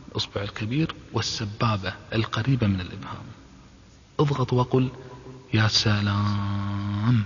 الإصبع 0.08 0.42
الكبير 0.42 0.94
والسبابة 1.12 1.94
القريبة 2.14 2.66
من 2.66 2.80
الإبهام. 2.80 3.24
اضغط 4.20 4.52
وقل 4.52 4.90
يا 5.54 5.68
سلام. 5.68 7.24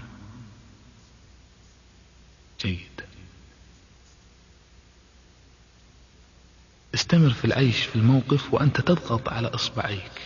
جيد. 2.61 3.03
استمر 6.95 7.31
في 7.31 7.45
العيش 7.45 7.85
في 7.85 7.97
الموقف 7.97 8.55
وأنت 8.55 8.81
تضغط 8.81 9.29
على 9.29 9.49
إصبعيك. 9.49 10.21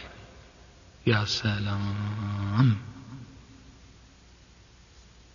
يا 1.06 1.24
سلام. 1.24 2.76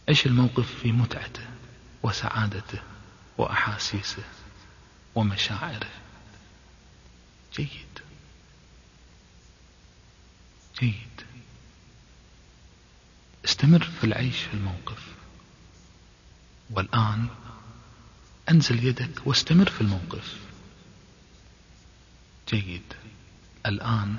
عيش 0.09 0.25
الموقف 0.25 0.73
في 0.81 0.91
متعته 0.91 1.43
وسعادته. 2.03 2.90
وأحاسيسه 3.37 4.23
ومشاعره. 5.15 5.89
جيد. 7.53 7.99
جيد. 10.81 11.21
استمر 13.45 13.83
في 13.83 14.03
العيش 14.03 14.37
في 14.37 14.53
الموقف. 14.53 15.07
والآن 16.69 17.27
أنزل 18.49 18.85
يدك 18.85 19.27
واستمر 19.27 19.69
في 19.69 19.81
الموقف. 19.81 20.37
جيد. 22.49 22.93
الآن 23.65 24.15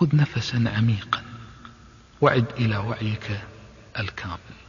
خذ 0.00 0.16
نفسا 0.16 0.64
عميقا. 0.76 1.24
وعد 2.20 2.46
إلى 2.52 2.76
وعيك 2.76 3.40
الكامل. 3.98 4.67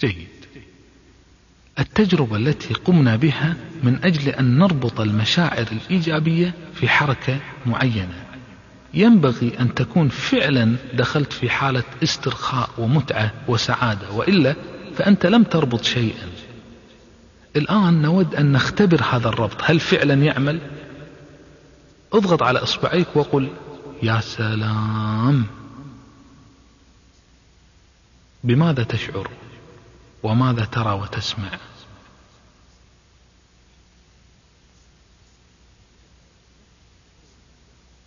جيد. 0.00 0.28
التجربة 1.78 2.36
التي 2.36 2.74
قمنا 2.74 3.16
بها 3.16 3.56
من 3.82 4.04
أجل 4.04 4.28
أن 4.28 4.58
نربط 4.58 5.00
المشاعر 5.00 5.66
الإيجابية 5.72 6.54
في 6.74 6.88
حركة 6.88 7.40
معينة. 7.66 8.24
ينبغي 8.94 9.60
أن 9.60 9.74
تكون 9.74 10.08
فعلا 10.08 10.76
دخلت 10.94 11.32
في 11.32 11.50
حالة 11.50 11.84
استرخاء 12.02 12.70
ومتعة 12.78 13.32
وسعادة 13.48 14.10
وإلا 14.10 14.56
فأنت 14.96 15.26
لم 15.26 15.42
تربط 15.42 15.84
شيئا. 15.84 16.28
الآن 17.56 18.02
نود 18.02 18.34
أن 18.34 18.52
نختبر 18.52 19.02
هذا 19.02 19.28
الربط. 19.28 19.56
هل 19.62 19.80
فعلا 19.80 20.14
يعمل؟ 20.14 20.60
اضغط 22.12 22.42
على 22.42 22.58
إصبعيك 22.58 23.16
وقل 23.16 23.50
يا 24.02 24.20
سلام! 24.20 25.46
بماذا 28.44 28.82
تشعر؟ 28.82 29.30
وماذا 30.22 30.64
ترى 30.64 30.92
وتسمع؟ 30.92 31.58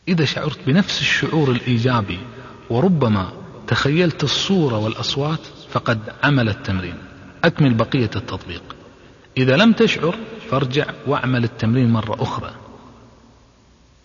إذا 0.07 0.25
شعرت 0.25 0.59
بنفس 0.67 1.01
الشعور 1.01 1.51
الإيجابي 1.51 2.19
وربما 2.69 3.33
تخيلت 3.67 4.23
الصورة 4.23 4.77
والأصوات 4.77 5.39
فقد 5.71 5.99
عمل 6.23 6.49
التمرين. 6.49 6.97
أكمل 7.43 7.73
بقية 7.73 8.09
التطبيق. 8.15 8.63
إذا 9.37 9.57
لم 9.57 9.73
تشعر 9.73 10.15
فارجع 10.49 10.85
واعمل 11.07 11.43
التمرين 11.43 11.91
مرة 11.91 12.23
أخرى. 12.23 12.55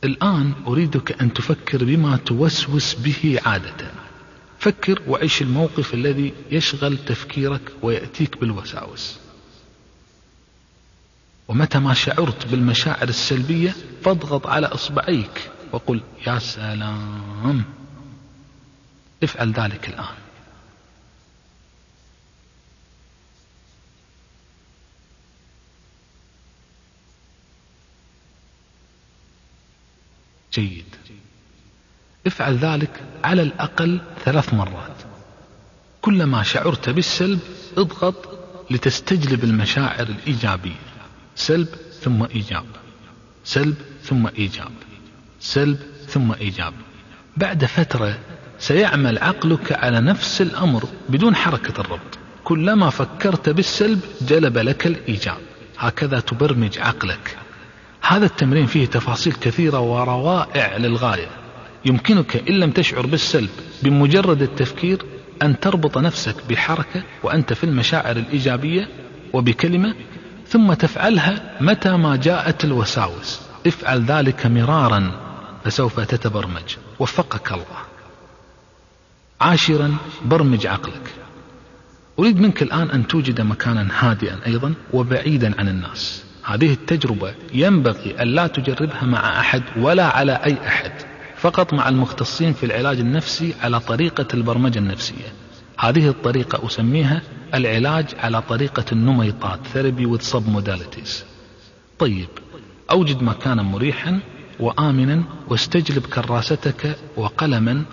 الآن 0.05 0.53
أريدك 0.67 1.23
أن 1.23 1.33
تفكر 1.33 1.85
بما 1.85 2.17
توسوس 2.17 2.95
به 2.95 3.41
عادة. 3.47 4.06
فكر 4.59 5.03
وعيش 5.09 5.43
الموقف 5.43 5.95
الذي 5.95 6.35
يشغل 6.51 6.99
تفكيرك 6.99 7.73
ويأتيك 7.83 8.39
بالوساوس. 8.39 9.19
ومتى 11.49 11.79
ما 11.79 11.95
شعرت 11.95 12.47
بالمشاعر 12.47 13.09
السلبية 13.09 13.75
فاضغط 14.05 14.47
على 14.47 14.67
إصبعيك 14.67 15.51
وقل 15.73 16.01
يا 16.27 16.39
سلام. 16.39 17.65
افعل 19.23 19.53
ذلك 19.53 19.89
الآن. 19.89 20.15
جيد. 30.53 30.97
افعل 32.27 32.57
ذلك 32.57 32.91
على 33.25 33.43
الأقل 33.43 34.01
ثلاث 34.25 34.55
مرات. 34.55 34.97
كلما 36.03 36.43
شعرت 36.43 36.91
بالسلب 36.91 37.39
اضغط 37.79 38.29
لتستجلب 38.71 39.45
المشاعر 39.45 40.07
الإيجابية. 40.07 40.87
سلب 41.37 41.69
ثم 42.03 42.23
إيجاب. 42.23 42.65
سلب 43.45 43.75
ثم 44.03 44.27
إيجاب. 44.27 44.73
سلب 45.41 45.79
ثم 46.09 46.33
إيجاب. 46.33 46.73
بعد 47.37 47.65
فترة 47.65 48.19
سيعمل 48.59 49.19
عقلك 49.19 49.73
على 49.73 50.01
نفس 50.01 50.43
الأمر 50.43 50.85
بدون 51.09 51.37
حركة 51.37 51.81
الربط. 51.81 52.19
كلما 52.45 52.91
فكرت 52.91 53.49
بالسلب 53.49 54.01
جلب 54.21 54.59
لك 54.59 54.87
الإيجاب. 54.87 55.39
هكذا 55.79 56.21
تبرمج 56.21 56.79
عقلك. 56.79 57.37
هذا 58.03 58.27
التمرين 58.27 58.67
فيه 58.67 58.87
تفاصيل 58.87 59.33
كثيرة 59.33 59.81
وروائع 59.81 60.77
للغاية. 60.77 61.46
يمكنك 61.87 62.49
إن 62.49 62.55
لم 62.55 62.71
تشعر 62.71 63.07
بالسلب 63.07 63.51
بمجرد 63.83 64.43
التفكير 64.43 64.99
أن 65.43 65.61
تربط 65.61 65.99
نفسك 65.99 66.35
بحركة 66.49 67.03
وأنت 67.23 67.53
في 67.53 67.65
المشاعر 67.65 68.17
الإيجابية 68.17 68.89
وبكلمة 69.33 69.95
ثم 70.49 70.73
تفعلها 70.73 71.57
متى 71.61 71.97
ما 71.97 72.17
جاءت 72.17 72.65
الوساوس. 72.65 73.41
افعل 73.67 74.05
ذلك 74.05 74.47
مرارا 74.47 75.13
فسوف 75.65 76.01
تتبرمج. 76.01 76.77
وفقك 76.99 77.53
الله. 77.53 77.81
عاشرا 79.41 79.97
برمج 80.25 80.67
عقلك. 80.67 81.15
أريد 82.19 82.41
منك 82.41 82.63
الآن 82.63 82.91
أن 82.91 83.07
توجد 83.07 83.41
مكانا 83.41 83.89
هادئا 83.99 84.39
أيضا 84.47 84.75
وبعيدا 84.93 85.61
عن 85.61 85.69
الناس. 85.69 86.25
هذه 86.45 86.73
التجربة 86.73 87.35
ينبغي 87.55 88.23
أن 88.23 88.29
لا 88.29 88.47
تجربها 88.47 89.05
مع 89.05 89.41
أحد 89.41 89.63
ولا 89.77 90.07
على 90.07 90.33
أي 90.33 90.57
أحد. 90.67 91.16
فقط 91.47 91.75
مع 91.75 91.89
المختصين 91.89 92.53
في 92.53 92.67
العلاج 92.67 93.01
النفسي 93.01 93.55
على 93.63 93.81
طريقة 93.81 94.27
البرمجة 94.35 94.79
النفسية. 94.79 95.33
هذه 95.79 96.09
الطريقة 96.09 96.67
أسميها 96.67 97.23
العلاج 97.55 98.07
على 98.19 98.43
طريقة 98.43 98.85
النميطات 98.93 99.61
ثيرابي 99.67 100.07
with 100.07 100.23
sub 100.23 100.43
modalities 100.57 101.11
طيب 101.99 102.29
أوجد 102.91 103.23
مكانا 103.23 103.63
مريحا 103.63 104.21
وآمنا 104.61 105.23
واستجلب 105.49 106.07
كراستك 106.07 106.97
وقلما 107.17 107.85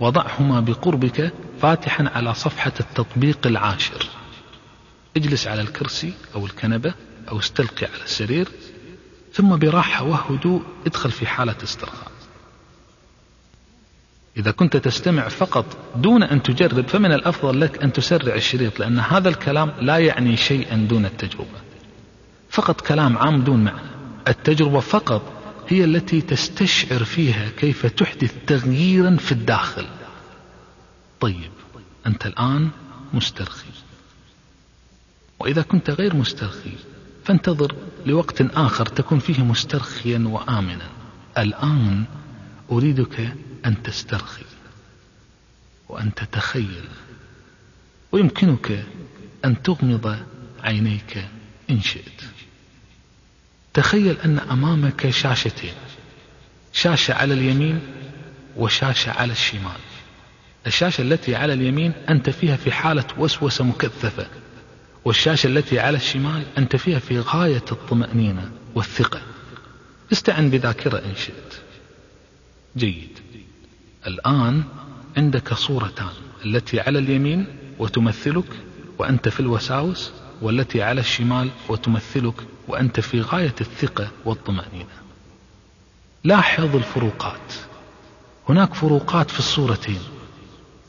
وضعهما 0.00 0.60
بقربك 0.60 1.32
فاتحا 1.62 2.10
على 2.14 2.34
صفحة 2.34 2.72
التطبيق 2.80 3.46
العاشر. 3.46 4.06
اجلس 5.16 5.46
على 5.46 5.60
الكرسي 5.60 6.12
أو 6.34 6.46
الكنبة 6.46 6.94
أو 7.28 7.38
استلقي 7.38 7.86
على 7.86 8.04
السرير 8.04 8.48
ثم 9.32 9.56
براحة 9.56 10.04
وهدوء 10.04 10.62
ادخل 10.86 11.10
في 11.10 11.26
حالة 11.26 11.56
استرخاء. 11.62 12.11
إذا 14.36 14.50
كنت 14.50 14.76
تستمع 14.76 15.28
فقط 15.28 15.76
دون 15.96 16.22
أن 16.22 16.42
تجرب 16.42 16.88
فمن 16.88 17.12
الأفضل 17.12 17.60
لك 17.60 17.82
أن 17.82 17.92
تسرع 17.92 18.34
الشريط 18.34 18.78
لأن 18.78 18.98
هذا 18.98 19.28
الكلام 19.28 19.72
لا 19.80 19.98
يعني 19.98 20.36
شيئا 20.36 20.76
دون 20.76 21.04
التجربة. 21.04 21.60
فقط 22.50 22.80
كلام 22.80 23.18
عام 23.18 23.42
دون 23.42 23.64
معنى. 23.64 23.88
التجربة 24.28 24.80
فقط 24.80 25.22
هي 25.68 25.84
التي 25.84 26.20
تستشعر 26.20 27.04
فيها 27.04 27.48
كيف 27.48 27.86
تحدث 27.86 28.34
تغييرا 28.46 29.16
في 29.16 29.32
الداخل. 29.32 29.86
طيب 31.20 31.50
أنت 32.06 32.26
الآن 32.26 32.70
مسترخي. 33.14 33.70
وإذا 35.38 35.62
كنت 35.62 35.90
غير 35.90 36.16
مسترخي 36.16 36.72
فانتظر 37.24 37.74
لوقت 38.06 38.40
آخر 38.40 38.86
تكون 38.86 39.18
فيه 39.18 39.42
مسترخيا 39.42 40.24
وآمنا. 40.26 40.88
الآن 41.38 42.04
أريدك 42.72 43.34
أن 43.66 43.82
تسترخي 43.82 44.44
وأن 45.88 46.14
تتخيل 46.14 46.84
ويمكنك 48.12 48.84
أن 49.44 49.62
تغمض 49.62 50.18
عينيك 50.62 51.24
إن 51.70 51.80
شئت. 51.80 52.22
تخيل 53.74 54.20
أن 54.24 54.38
أمامك 54.38 55.10
شاشتين 55.10 55.74
شاشة 56.72 57.14
على 57.14 57.34
اليمين 57.34 57.80
وشاشة 58.56 59.12
على 59.12 59.32
الشمال. 59.32 59.80
الشاشة 60.66 61.02
التي 61.02 61.36
على 61.36 61.52
اليمين 61.52 61.92
أنت 62.08 62.30
فيها 62.30 62.56
في 62.56 62.72
حالة 62.72 63.04
وسوسة 63.18 63.64
مكثفة 63.64 64.26
والشاشة 65.04 65.46
التي 65.46 65.80
على 65.80 65.96
الشمال 65.96 66.44
أنت 66.58 66.76
فيها 66.76 66.98
في 66.98 67.20
غاية 67.20 67.64
الطمأنينة 67.72 68.52
والثقة. 68.74 69.22
استعن 70.12 70.50
بذاكرة 70.50 70.98
إن 70.98 71.16
شئت. 71.16 71.54
جيد. 72.76 73.18
الآن 74.06 74.64
عندك 75.16 75.54
صورتان 75.54 76.12
التي 76.44 76.80
على 76.80 76.98
اليمين 76.98 77.46
وتمثلك 77.78 78.44
وأنت 78.98 79.28
في 79.28 79.40
الوساوس 79.40 80.12
والتي 80.42 80.82
على 80.82 81.00
الشمال 81.00 81.50
وتمثلك 81.68 82.34
وأنت 82.68 83.00
في 83.00 83.20
غاية 83.20 83.54
الثقة 83.60 84.10
والطمأنينة. 84.24 85.02
لاحظ 86.24 86.76
الفروقات. 86.76 87.52
هناك 88.48 88.74
فروقات 88.74 89.30
في 89.30 89.38
الصورتين. 89.38 90.00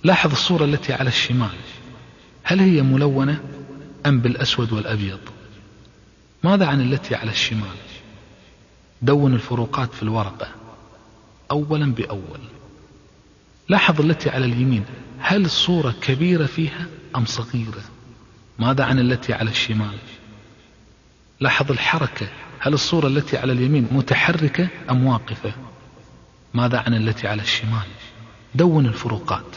لاحظ 0.04 0.32
الصورة 0.32 0.66
التي 0.66 0.94
على 0.94 1.10
الشمال. 1.10 1.58
هل 2.44 2.60
هي 2.60 2.82
ملونة 2.82 3.44
أم 4.06 4.20
بالأسود 4.20 4.74
والأبيض؟ 4.74 5.20
ماذا 6.44 6.66
عن 6.66 6.82
التي 6.82 7.16
على 7.16 7.32
الشمال؟ 7.32 7.78
دون 9.02 9.34
الفروقات 9.34 9.94
في 9.94 10.04
الورقة. 10.04 10.48
أولا 11.52 11.94
بأول. 11.94 12.40
لاحظ 13.70 14.02
التي 14.02 14.30
على 14.30 14.46
اليمين. 14.46 14.86
هل 15.20 15.46
الصورة 15.46 15.96
كبيرة 16.02 16.46
فيها 16.46 16.86
أم 17.16 17.26
صغيرة؟ 17.26 17.84
ماذا 18.60 18.84
عن 18.84 19.00
التي 19.00 19.34
على 19.34 19.50
الشمال؟ 19.50 19.98
لاحظ 21.40 21.72
الحركة. 21.72 22.28
هل 22.60 22.74
الصورة 22.74 23.08
التي 23.08 23.38
على 23.38 23.54
اليمين 23.54 23.88
متحركة 23.92 24.68
أم 24.90 25.06
واقفة؟ 25.06 25.54
ماذا 26.54 26.80
عن 26.80 26.94
التي 26.94 27.28
على 27.28 27.42
الشمال؟ 27.42 27.88
دون 28.56 28.86
الفروقات. 28.86 29.56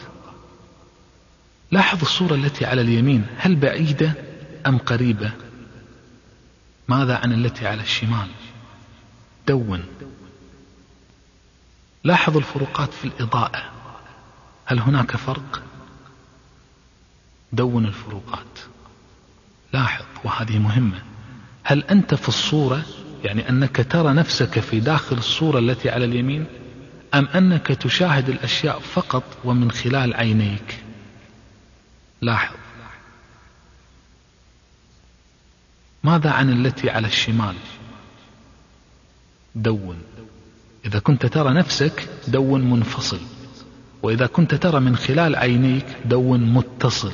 لاحظ 1.71 2.01
الصورة 2.01 2.35
التي 2.35 2.65
على 2.65 2.81
اليمين. 2.81 3.25
هل 3.37 3.55
بعيدة 3.55 4.13
أم 4.67 4.77
قريبة؟ 4.77 5.31
ماذا 6.87 7.15
عن 7.15 7.33
التي 7.33 7.67
على 7.67 7.81
الشمال؟ 7.81 8.27
دون. 9.47 9.83
لاحظ 12.03 12.37
الفروقات 12.37 12.93
في 12.93 13.05
الإضاءة. 13.05 13.76
هل 14.67 14.79
هناك 14.79 15.15
فرق؟ 15.15 15.63
دون 17.53 17.85
الفروقات. 17.85 18.59
لاحظ 19.73 20.05
وهذه 20.23 20.59
مهمة. 20.59 21.01
هل 21.63 21.83
أنت 21.83 22.15
في 22.15 22.29
الصورة 22.29 22.85
يعني 23.23 23.49
أنك 23.49 23.87
ترى 23.91 24.13
نفسك 24.13 24.59
في 24.59 24.79
داخل 24.79 25.17
الصورة 25.17 25.59
التي 25.59 25.89
على 25.89 26.05
اليمين 26.05 26.45
أم 27.13 27.25
أنك 27.25 27.67
تشاهد 27.67 28.29
الأشياء 28.29 28.79
فقط 28.79 29.23
ومن 29.43 29.71
خلال 29.71 30.13
عينيك؟ 30.13 30.83
لاحظ. 32.21 32.55
ماذا 36.03 36.31
عن 36.31 36.49
التي 36.49 36.89
على 36.89 37.07
الشمال؟ 37.07 37.55
دون. 39.55 40.01
إذا 40.85 40.99
كنت 40.99 41.25
ترى 41.25 41.53
نفسك 41.53 42.09
دون 42.27 42.69
منفصل. 42.69 43.36
وإذا 44.03 44.27
كنت 44.27 44.55
ترى 44.55 44.79
من 44.79 44.95
خلال 44.95 45.35
عينيك 45.35 45.85
دون 46.05 46.53
متصل. 46.53 47.13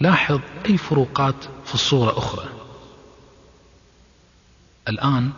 لاحظ 0.00 0.40
أي 0.66 0.78
فروقات 0.78 1.44
في 1.64 1.74
الصورة 1.74 2.18
أخرى. 2.18 2.48
الآن 4.88 5.32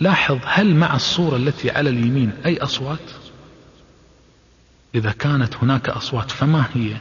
لاحظ 0.00 0.38
هل 0.44 0.74
مع 0.74 0.96
الصورة 0.96 1.36
التي 1.36 1.70
على 1.70 1.90
اليمين 1.90 2.30
أي 2.46 2.58
أصوات؟ 2.58 3.10
إذا 4.94 5.12
كانت 5.12 5.56
هناك 5.56 5.88
أصوات 5.88 6.30
فما 6.30 6.66
هي؟ 6.74 7.00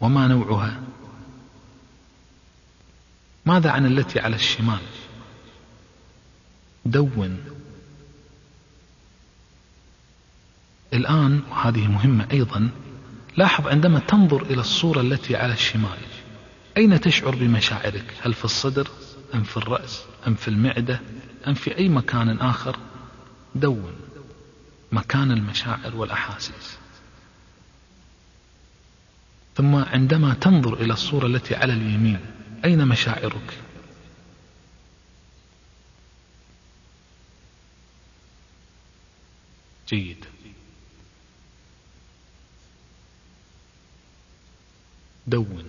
وما 0.00 0.26
نوعها؟ 0.26 0.80
ماذا 3.46 3.70
عن 3.70 3.86
التي 3.86 4.20
على 4.20 4.36
الشمال؟ 4.36 4.80
دون 6.84 7.55
الآن 10.92 11.42
وهذه 11.50 11.86
مهمة 11.88 12.28
أيضا 12.32 12.70
لاحظ 13.36 13.66
عندما 13.66 13.98
تنظر 13.98 14.42
إلى 14.42 14.60
الصورة 14.60 15.00
التي 15.00 15.36
على 15.36 15.52
الشمال 15.52 15.98
أين 16.76 17.00
تشعر 17.00 17.34
بمشاعرك؟ 17.34 18.04
هل 18.22 18.34
في 18.34 18.44
الصدر؟ 18.44 18.88
أم 19.34 19.42
في 19.42 19.56
الرأس؟ 19.56 20.04
أم 20.26 20.34
في 20.34 20.48
المعدة؟ 20.48 21.00
أم 21.46 21.54
في 21.54 21.78
أي 21.78 21.88
مكان 21.88 22.38
آخر؟ 22.38 22.78
دون 23.54 23.92
مكان 24.92 25.30
المشاعر 25.30 25.96
والأحاسيس. 25.96 26.78
ثم 29.56 29.74
عندما 29.74 30.34
تنظر 30.34 30.74
إلى 30.74 30.92
الصورة 30.92 31.26
التي 31.26 31.54
على 31.54 31.72
اليمين 31.72 32.20
أين 32.64 32.88
مشاعرك؟ 32.88 33.58
جيد. 39.88 40.24
دون. 45.26 45.64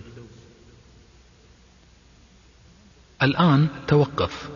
الآن 3.22 3.66
توقف 3.88 4.48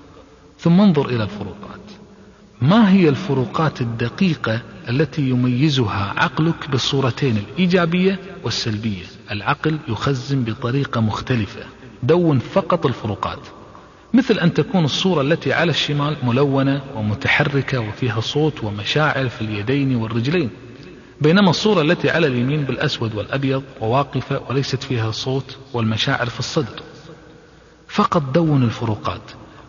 ثم 0.59 0.81
انظر 0.81 1.09
إلى 1.09 1.23
الفروقات. 1.23 1.81
ما 2.61 2.93
هي 2.93 3.09
الفروقات 3.09 3.81
الدقيقة 3.81 4.63
التي 4.89 5.23
يميزها 5.23 6.15
عقلك 6.17 6.71
بالصورتين 6.71 7.37
الإيجابية 7.37 8.19
والسلبية؟ 8.45 9.05
العقل 9.31 9.79
يخزن 9.89 10.45
بطريقة 10.45 11.01
مختلفة. 11.01 11.61
دون 12.03 12.39
فقط 12.39 12.87
الفروقات. 12.87 13.39
مثل 14.15 14.39
أن 14.39 14.55
تكون 14.55 14.85
الصورة 14.85 15.23
التي 15.23 15.53
على 15.53 15.71
الشمال 15.71 16.17
ملونة 16.23 16.83
ومتحركة 16.97 17.81
وفيها 17.81 18.21
صوت 18.21 18.65
ومشاعر 18.65 19.29
في 19.29 19.43
اليدين 19.43 19.97
والرجلين. 19.97 20.51
بينما 21.21 21.51
الصورة 21.51 21.83
التي 21.83 22.11
على 22.11 22.27
اليمين 22.27 22.65
بالأسود 22.65 23.15
والأبيض 23.15 23.63
وواقفة 23.81 24.41
وليست 24.49 24.83
فيها 24.83 25.11
صوت 25.11 25.57
والمشاعر 25.73 26.29
في 26.29 26.39
الصدر. 26.39 26.83
فقط 27.89 28.23
دون 28.23 28.63
الفروقات. 28.63 29.23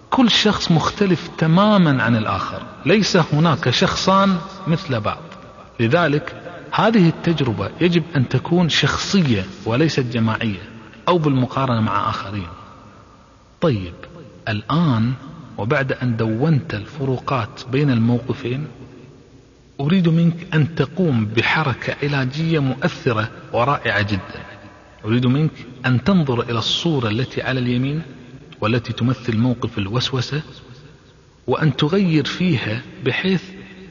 كل 0.09 0.31
شخص 0.31 0.71
مختلف 0.71 1.29
تماما 1.37 2.03
عن 2.03 2.15
الآخر. 2.15 2.61
ليس 2.85 3.17
هناك 3.17 3.69
شخصان 3.69 4.37
مثل 4.67 4.99
بعض. 4.99 5.21
لذلك 5.79 6.35
هذه 6.71 7.09
التجربة 7.09 7.69
يجب 7.81 8.03
أن 8.15 8.29
تكون 8.29 8.69
شخصية 8.69 9.45
وليست 9.65 9.99
جماعية 9.99 10.69
أو 11.07 11.17
بالمقارنة 11.17 11.81
مع 11.81 12.09
آخرين. 12.09 12.47
طيب 13.61 13.93
الآن 14.47 15.13
وبعد 15.57 15.91
أن 15.91 16.17
دونت 16.17 16.73
الفروقات 16.73 17.61
بين 17.71 17.89
الموقفين 17.91 18.67
أريد 19.79 20.09
منك 20.09 20.47
أن 20.53 20.75
تقوم 20.75 21.25
بحركة 21.25 21.95
علاجية 22.03 22.59
مؤثرة 22.59 23.31
ورائعة 23.53 24.01
جدا. 24.01 24.43
أريد 25.05 25.25
منك 25.25 25.51
أن 25.85 26.03
تنظر 26.03 26.41
إلى 26.41 26.59
الصورة 26.59 27.07
التي 27.07 27.41
على 27.41 27.59
اليمين 27.59 28.01
والتي 28.61 28.93
تمثل 28.93 29.37
موقف 29.37 29.77
الوسوسة 29.77 30.41
وأن 31.47 31.75
تغير 31.75 32.25
فيها 32.25 32.81
بحيث 33.05 33.43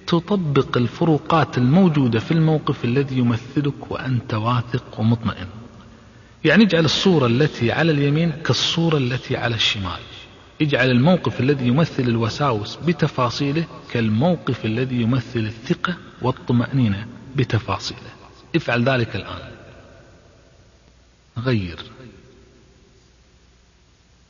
تطبق 0.07 0.77
الفروقات 0.77 1.59
الموجودة 1.59 2.19
في 2.21 2.33
الموقف 2.33 2.85
الذي 2.85 3.19
يمثلك 3.19 3.91
وأنت 3.91 4.35
واثق 4.35 5.01
ومطمئن. 5.01 5.47
يعني 6.45 6.65
اجعل 6.65 6.85
الصورة 6.85 7.27
التي 7.27 7.73
على 7.73 7.93
اليمين 7.93 8.31
كالصورة 8.31 8.97
التي 8.97 9.37
على 9.37 9.55
الشمال. 9.55 10.01
اجعل 10.63 10.91
الموقف 10.91 11.41
الذي 11.41 11.67
يمثل 11.67 12.03
الوساوس 12.03 12.77
بتفاصيله 12.77 13.65
كالموقف 13.91 14.65
الذي 14.65 15.03
يمثل 15.03 15.39
الثقة 15.39 15.97
والطمأنينة 16.23 17.07
بتفاصيله. 17.37 18.13
افعل 18.57 18.89
ذلك 18.89 19.17
الآن. 19.17 19.53
غير. 21.39 21.79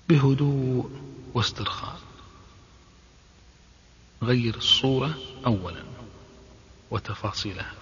بهدوء 0.09 0.91
واسترخاء. 1.35 1.99
غير 4.23 4.57
الصورة 4.57 5.15
أولا 5.47 5.83
وتفاصيلها. 6.91 7.82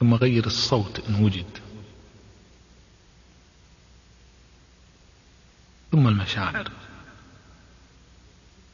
ثم 0.00 0.14
غير 0.14 0.46
الصوت 0.46 1.00
إن 1.08 1.24
وجد. 1.24 1.58
ثم 5.92 6.08
المشاعر. 6.08 6.70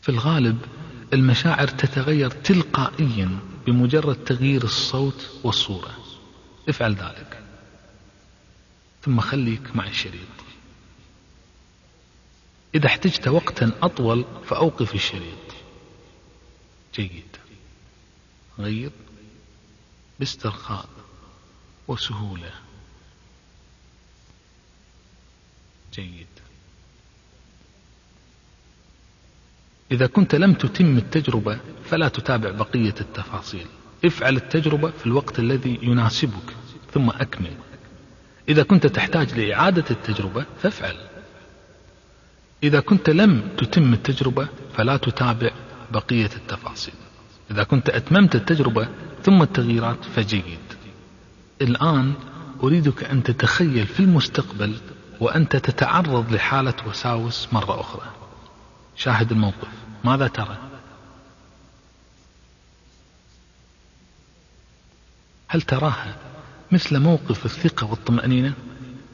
في 0.03 0.09
الغالب 0.09 0.59
المشاعر 1.12 1.68
تتغير 1.68 2.31
تلقائيا 2.31 3.39
بمجرد 3.66 4.25
تغيير 4.25 4.64
الصوت 4.64 5.31
والصورة. 5.45 5.99
افعل 6.68 6.95
ذلك. 6.95 7.43
ثم 9.03 9.20
خليك 9.20 9.77
مع 9.77 9.87
الشريط 9.87 10.29
إذا 12.75 12.87
احتجت 12.87 13.29
وقتا 13.29 13.73
أطول 13.83 14.25
فأوقف 14.45 14.95
الشريط. 14.95 15.39
جيد. 16.95 17.37
غير. 18.59 18.91
باسترخاء. 20.18 20.89
وسهولة. 21.93 22.51
جيد. 25.95 26.26
إذا 29.93 30.07
كنت 30.07 30.34
لم 30.34 30.55
تتم 30.55 30.97
التجربة 30.97 31.61
فلا 31.84 32.09
تتابع 32.09 32.51
بقية 32.51 32.95
التفاصيل. 33.01 33.66
افعل 34.05 34.36
التجربة 34.36 34.90
في 34.90 35.07
الوقت 35.07 35.38
الذي 35.38 35.78
يناسبك 35.82 36.57
ثم 36.95 37.11
أكمل. 37.11 37.57
إذا 38.49 38.62
كنت 38.62 38.86
تحتاج 38.86 39.38
لإعادة 39.38 39.84
التجربة 39.90 40.47
فافعل. 40.62 40.97
إذا 42.62 42.80
كنت 42.80 43.11
لم 43.11 43.55
تتم 43.59 43.93
التجربة 43.93 44.49
فلا 44.74 44.97
تتابع 44.97 45.51
بقية 45.90 46.30
التفاصيل. 46.36 46.95
إذا 47.51 47.64
كنت 47.64 47.88
أتممت 47.88 48.34
التجربة 48.34 48.88
ثم 49.22 49.43
التغييرات 49.43 50.05
فجيد. 50.05 50.62
الآن 51.63 52.15
أريدك 52.63 53.05
أن 53.05 53.23
تتخيل 53.23 53.87
في 53.87 54.01
المستقبل 54.01 54.75
وأنت 55.21 55.57
تتعرض 55.57 56.33
لحالة 56.33 56.75
وساوس 56.87 57.49
مرة 57.53 57.81
أخرى. 57.81 58.11
شاهد 58.97 59.33
الموقف. 59.33 59.69
ماذا 60.05 60.29
ترى؟ 60.29 60.59
هل 65.49 65.63
تراها 65.63 66.17
مثل 66.73 66.99
موقف 66.99 67.45
الثقة 67.45 67.87
والطمأنينة؟ 67.87 68.53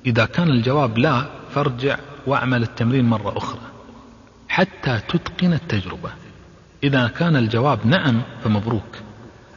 إذا 0.07 0.25
كان 0.25 0.51
الجواب 0.51 0.99
لا 0.99 1.27
فارجع 1.55 1.99
واعمل 2.27 2.63
التمرين 2.63 3.05
مرة 3.05 3.39
أخرى 3.39 3.61
حتى 4.49 5.01
تتقن 5.09 5.53
التجربة. 5.53 6.11
إذا 6.85 7.09
كان 7.09 7.37
الجواب 7.37 7.87
نعم 7.87 8.23
فمبروك. 8.45 9.08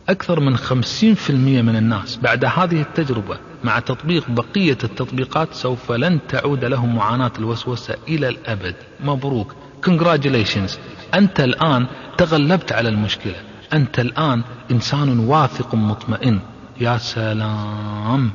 أكثر 0.10 0.40
من 0.40 0.58
خمسين 0.58 1.16
في 1.16 1.30
المية 1.30 1.62
من 1.62 1.76
الناس 1.76 2.18
بعد 2.18 2.46
هذه 2.46 2.82
التجربة 2.82 3.38
مع 3.64 3.80
تطبيق 3.80 4.30
بقية 4.30 4.78
التطبيقات 4.84 5.54
سوف 5.54 5.92
لن 5.92 6.20
تعود 6.30 6.66
لهم 6.66 6.96
معاناة 6.96 7.32
الوسوسة 7.40 7.96
إلى 8.08 8.28
الأبد. 8.30 8.76
مبروك. 9.04 9.56
Congratulations. 9.90 10.72
أنت 11.14 11.40
الآن 11.40 11.88
تغلبت 12.18 12.72
على 12.72 12.90
المشكلة. 12.90 13.36
أنت 13.74 14.00
الآن 14.00 14.44
إنسان 14.72 15.20
واثق 15.20 15.76
مطمئن. 15.76 16.40
يا 16.80 16.98
سلام. 16.98 18.32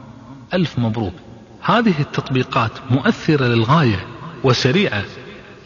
ألف 0.54 0.78
مبروك. 0.78 1.14
هذه 1.62 2.00
التطبيقات 2.00 2.72
مؤثرة 2.90 3.44
للغاية 3.44 4.06
وسريعة. 4.44 5.04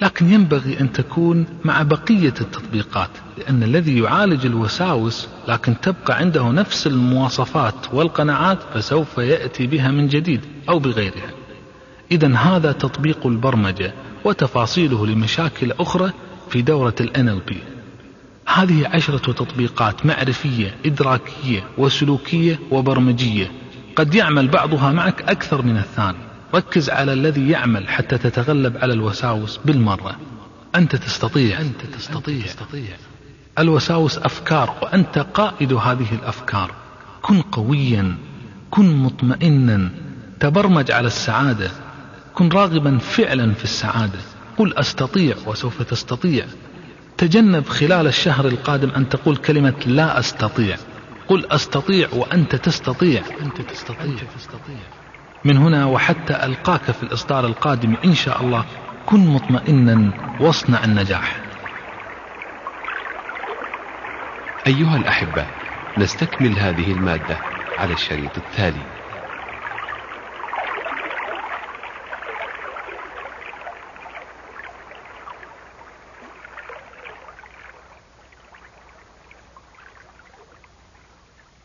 لكن 0.02 0.32
ينبغي 0.32 0.80
أن 0.80 0.92
تكون 0.92 1.46
مع 1.64 1.82
بقية 1.82 2.34
التطبيقات 2.40 3.10
لأن 3.38 3.62
الذي 3.62 3.98
يعالج 3.98 4.46
الوساوس 4.46 5.28
لكن 5.48 5.80
تبقى 5.80 6.16
عنده 6.16 6.48
نفس 6.48 6.86
المواصفات 6.86 7.94
والقناعات 7.94 8.58
فسوف 8.74 9.18
يأتي 9.18 9.66
بها 9.66 9.90
من 9.90 10.08
جديد 10.08 10.40
أو 10.68 10.78
بغيرها. 10.78 11.30
إذا 12.12 12.36
هذا 12.36 12.72
تطبيق 12.72 13.26
البرمجة 13.26 13.94
وتفاصيله 14.24 15.06
لمشاكل 15.06 15.72
أخرى 15.72 16.12
في 16.50 16.62
دورة 16.62 16.94
ال 17.00 17.10
NLP 17.16 17.54
هذه 18.46 18.88
عشرة 18.88 19.32
تطبيقات 19.32 20.06
معرفية 20.06 20.74
إدراكية 20.86 21.64
وسلوكية 21.78 22.58
وبرمجية. 22.70 23.50
قد 23.96 24.14
يعمل 24.14 24.48
بعضها 24.48 24.92
معك 24.92 25.22
أكثر 25.22 25.62
من 25.62 25.76
الثاني. 25.76 26.29
ركز 26.54 26.90
على 26.90 27.12
الذي 27.12 27.48
يعمل 27.48 27.88
حتى 27.88 28.18
تتغلب 28.18 28.76
على 28.76 28.92
الوساوس 28.92 29.60
بالمرة. 29.64 30.16
أنت 30.74 30.96
تستطيع. 30.96 31.60
أنت 31.60 31.80
تستطيع, 31.96 32.36
أنت 32.36 32.46
تستطيع. 32.46 32.96
الوساوس 33.58 34.18
أفكار 34.18 34.74
وأنت 34.82 35.18
قائد 35.18 35.72
هذه 35.72 36.14
الأفكار. 36.14 36.74
كن 37.22 37.40
قويا 37.40 38.16
كن 38.70 38.96
مطمئنا. 38.96 39.90
تبرمج 40.40 40.90
على 40.90 41.06
السعادة. 41.06 41.70
كن 42.34 42.48
راغبا 42.48 42.98
فعلا 42.98 43.54
في 43.54 43.64
السعادة. 43.64 44.18
قل 44.58 44.74
أستطيع 44.74 45.36
وسوف 45.46 45.82
تستطيع. 45.82 46.46
تجنب 47.18 47.68
خلال 47.68 48.06
الشهر 48.06 48.46
القادم 48.46 48.90
أن 48.90 49.08
تقول 49.08 49.36
كلمة 49.36 49.74
لا 49.86 50.18
أستطيع. 50.18 50.76
قل 51.28 51.46
أستطيع 51.46 52.08
وأنت 52.12 52.56
تستطيع. 52.56 53.22
أنت 53.40 53.60
تستطيع, 53.60 54.04
أنت 54.04 54.20
تستطيع. 54.38 54.99
من 55.44 55.56
هنا 55.56 55.86
وحتى 55.86 56.44
ألقاك 56.46 56.90
في 56.90 57.02
الإصدار 57.02 57.46
القادم 57.46 57.96
إن 58.04 58.14
شاء 58.14 58.40
الله 58.40 58.64
كن 59.06 59.26
مطمئنا 59.26 60.12
وأصنع 60.40 60.84
النجاح. 60.84 61.36
أيها 64.66 64.96
الأحبة 64.96 65.46
نستكمل 65.98 66.58
هذه 66.58 66.92
المادة 66.92 67.36
على 67.78 67.92
الشريط 67.92 68.38
التالي. 68.38 68.99